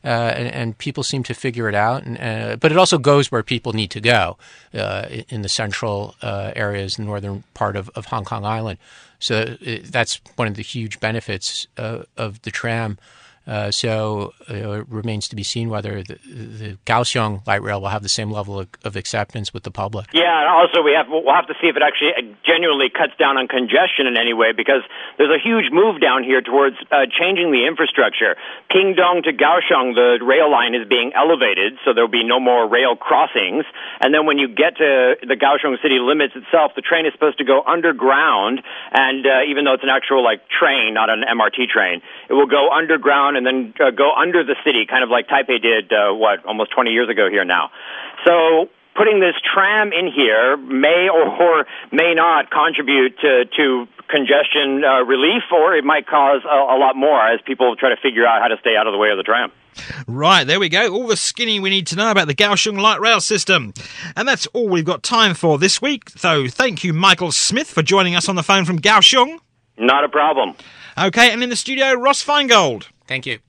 Uh, 0.04 0.34
and, 0.36 0.48
and, 0.54 0.78
people 0.78 1.02
seem 1.02 1.24
to 1.24 1.34
figure 1.34 1.70
it 1.70 1.76
out. 1.76 2.04
And, 2.04 2.18
uh, 2.20 2.56
but 2.58 2.74
it 2.74 2.78
also 2.78 2.98
goes 2.98 3.32
where 3.32 3.42
people 3.42 3.72
need 3.72 3.90
to 3.92 4.02
go 4.02 4.38
uh, 4.74 5.08
in 5.30 5.44
the 5.44 5.48
central 5.48 6.16
uh, 6.22 6.52
areas, 6.58 6.98
the 6.98 7.04
northern 7.04 7.46
part 7.54 7.78
of, 7.78 7.90
of 7.96 8.08
Hong 8.08 8.26
Kong 8.26 8.44
Island. 8.44 8.80
So 9.20 9.56
it, 9.62 9.86
that's 9.86 10.20
one 10.36 10.50
of 10.50 10.56
the 10.56 10.62
huge 10.62 11.00
benefits 11.00 11.68
of 11.78 12.42
the 12.42 12.52
tram. 12.52 12.98
Uh, 13.46 13.72
so 13.72 14.32
it 14.48 14.88
remains 14.88 15.28
to 15.28 15.36
be 15.36 15.44
seen 15.44 15.70
whether 15.70 16.02
the, 16.02 16.16
the 16.24 16.78
Kaohsiung 16.86 17.46
light 17.46 17.62
rail 17.62 17.82
will 17.82 17.90
have 17.90 18.02
the 18.04 18.08
same 18.08 18.32
level 18.32 18.60
of, 18.60 18.70
of, 18.86 18.96
acceptance 18.96 19.54
with 19.54 19.64
the 19.64 19.72
public. 19.72 20.08
Yeah, 20.14 20.40
and 20.40 20.48
also 20.48 20.82
we 20.82 20.94
have 20.96 21.08
we'll 21.10 21.36
have 21.36 21.48
to 21.48 21.56
see 21.60 21.68
if 21.68 21.76
it 21.76 21.84
actually 21.84 22.38
genuinely 22.48 22.88
cuts 22.90 23.12
down 23.20 23.38
on 23.38 23.50
congestion 23.50 24.08
in 24.08 24.16
any 24.16 24.34
way 24.34 24.54
because 24.56 24.80
there's 25.18 25.34
a 25.34 25.44
huge 25.44 25.74
move 25.74 26.00
down 26.00 26.24
here 26.24 26.40
towards 26.40 26.78
uh, 26.90 27.04
changing 27.12 27.52
the 27.52 27.68
infrastructure. 27.68 28.38
Pingtung 28.72 29.24
to 29.28 29.34
Kaohsiung, 29.34 29.92
the 29.92 30.24
rail 30.24 30.50
line 30.50 30.74
is 30.74 30.88
being 30.88 31.12
elevated, 31.14 31.76
so 31.84 31.94
there'll 31.94 32.08
be 32.08 32.24
no 32.24 32.40
more 32.40 32.64
rail 32.70 32.96
crossings. 32.96 33.66
And 34.00 34.14
then 34.14 34.26
when 34.26 34.38
you 34.38 34.48
get 34.48 34.78
to 34.78 35.20
the 35.20 35.36
Kaohsiung 35.36 35.82
city 35.82 36.00
limits 36.00 36.34
itself, 36.36 36.72
the 36.76 36.82
train 36.82 37.06
is 37.06 37.12
supposed 37.12 37.40
to 37.40 37.44
go 37.44 37.62
underground, 37.68 38.64
and 38.92 39.26
uh, 39.28 39.52
even 39.52 39.66
though 39.66 39.74
it's 39.74 39.84
an 39.84 39.92
actual 39.92 40.24
like 40.24 40.48
train, 40.48 40.94
not 40.94 41.10
an 41.10 41.26
MRT 41.28 41.68
train, 41.68 42.02
it 42.30 42.34
will 42.34 42.48
go 42.48 42.72
underground 42.72 43.33
and 43.36 43.46
then 43.46 43.74
uh, 43.80 43.92
go 43.92 44.12
under 44.14 44.44
the 44.44 44.56
city, 44.66 44.86
kind 44.86 45.04
of 45.04 45.10
like 45.10 45.28
Taipei 45.28 45.62
did, 45.62 45.92
uh, 45.92 46.14
what, 46.14 46.46
almost 46.46 46.72
20 46.72 46.92
years 46.92 47.10
ago 47.10 47.30
here 47.30 47.46
now. 47.46 47.72
So 48.26 48.70
putting 48.96 49.20
this 49.20 49.36
tram 49.42 49.92
in 49.92 50.12
here 50.12 50.58
may 50.58 51.10
or 51.10 51.66
may 51.92 52.14
not 52.14 52.50
contribute 52.52 53.20
to, 53.20 53.46
to 53.58 53.88
congestion 54.08 54.84
uh, 54.84 55.04
relief, 55.04 55.44
or 55.52 55.76
it 55.76 55.84
might 55.84 56.08
cause 56.08 56.42
a, 56.46 56.56
a 56.56 56.78
lot 56.78 56.96
more 56.96 57.20
as 57.20 57.40
people 57.46 57.76
try 57.76 57.90
to 57.90 57.98
figure 58.02 58.26
out 58.26 58.42
how 58.42 58.48
to 58.48 58.58
stay 58.62 58.76
out 58.76 58.88
of 58.88 58.94
the 58.94 58.98
way 58.98 59.10
of 59.10 59.18
the 59.18 59.24
tram. 59.24 59.52
Right, 60.08 60.46
there 60.46 60.60
we 60.60 60.70
go. 60.70 60.94
All 60.94 61.08
the 61.08 61.18
skinny 61.18 61.60
we 61.60 61.70
need 61.70 61.88
to 61.88 61.96
know 61.96 62.12
about 62.12 62.28
the 62.28 62.36
Kaohsiung 62.36 62.80
light 62.80 63.02
rail 63.02 63.20
system. 63.20 63.74
And 64.16 64.28
that's 64.28 64.46
all 64.48 64.70
we've 64.70 64.86
got 64.86 65.02
time 65.02 65.34
for 65.34 65.58
this 65.58 65.82
week. 65.82 66.10
So 66.12 66.48
thank 66.48 66.84
you, 66.84 66.94
Michael 66.94 67.32
Smith, 67.32 67.70
for 67.70 67.82
joining 67.82 68.16
us 68.16 68.30
on 68.30 68.36
the 68.36 68.44
phone 68.44 68.66
from 68.66 68.80
Kaohsiung. 68.80 69.40
Not 69.78 70.04
a 70.04 70.10
problem. 70.10 70.56
Okay, 70.98 71.32
and 71.32 71.42
in 71.42 71.50
the 71.50 71.56
studio, 71.56 71.94
Ross 71.94 72.24
Feingold. 72.24 72.88
Thank 73.08 73.26
you. 73.26 73.40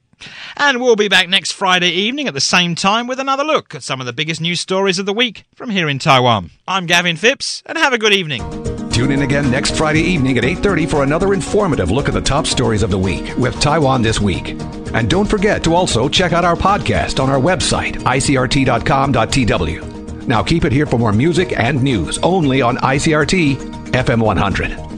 And 0.56 0.80
we'll 0.80 0.96
be 0.96 1.08
back 1.08 1.28
next 1.28 1.52
Friday 1.52 1.90
evening 1.90 2.28
at 2.28 2.34
the 2.34 2.40
same 2.40 2.74
time 2.74 3.06
with 3.06 3.18
another 3.18 3.44
look 3.44 3.74
at 3.74 3.82
some 3.82 4.00
of 4.00 4.06
the 4.06 4.12
biggest 4.12 4.40
news 4.40 4.60
stories 4.60 4.98
of 4.98 5.06
the 5.06 5.12
week 5.12 5.44
from 5.54 5.70
here 5.70 5.88
in 5.88 5.98
Taiwan. 5.98 6.50
I'm 6.66 6.86
Gavin 6.86 7.16
Phipps, 7.16 7.62
and 7.66 7.76
have 7.76 7.92
a 7.92 7.98
good 7.98 8.12
evening. 8.12 8.42
Tune 8.90 9.10
in 9.10 9.22
again 9.22 9.50
next 9.50 9.76
Friday 9.76 10.02
evening 10.02 10.38
at 10.38 10.44
8:30 10.44 10.86
for 10.86 11.02
another 11.02 11.34
informative 11.34 11.90
look 11.90 12.06
at 12.06 12.14
the 12.14 12.20
top 12.20 12.46
stories 12.46 12.84
of 12.84 12.90
the 12.90 12.98
week 12.98 13.36
with 13.36 13.58
Taiwan 13.58 14.02
this 14.02 14.20
week. 14.20 14.50
And 14.94 15.10
don't 15.10 15.26
forget 15.28 15.64
to 15.64 15.74
also 15.74 16.08
check 16.08 16.32
out 16.32 16.44
our 16.44 16.54
podcast 16.54 17.20
on 17.20 17.28
our 17.28 17.40
website 17.40 17.96
icrt.com.tw. 18.04 19.82
Now 20.28 20.42
keep 20.42 20.64
it 20.64 20.72
here 20.72 20.86
for 20.86 20.98
more 20.98 21.12
music 21.12 21.58
and 21.58 21.82
news 21.82 22.18
only 22.18 22.62
on 22.62 22.76
ICRT 22.76 23.56
FM 23.90 24.22
100. 24.22 24.93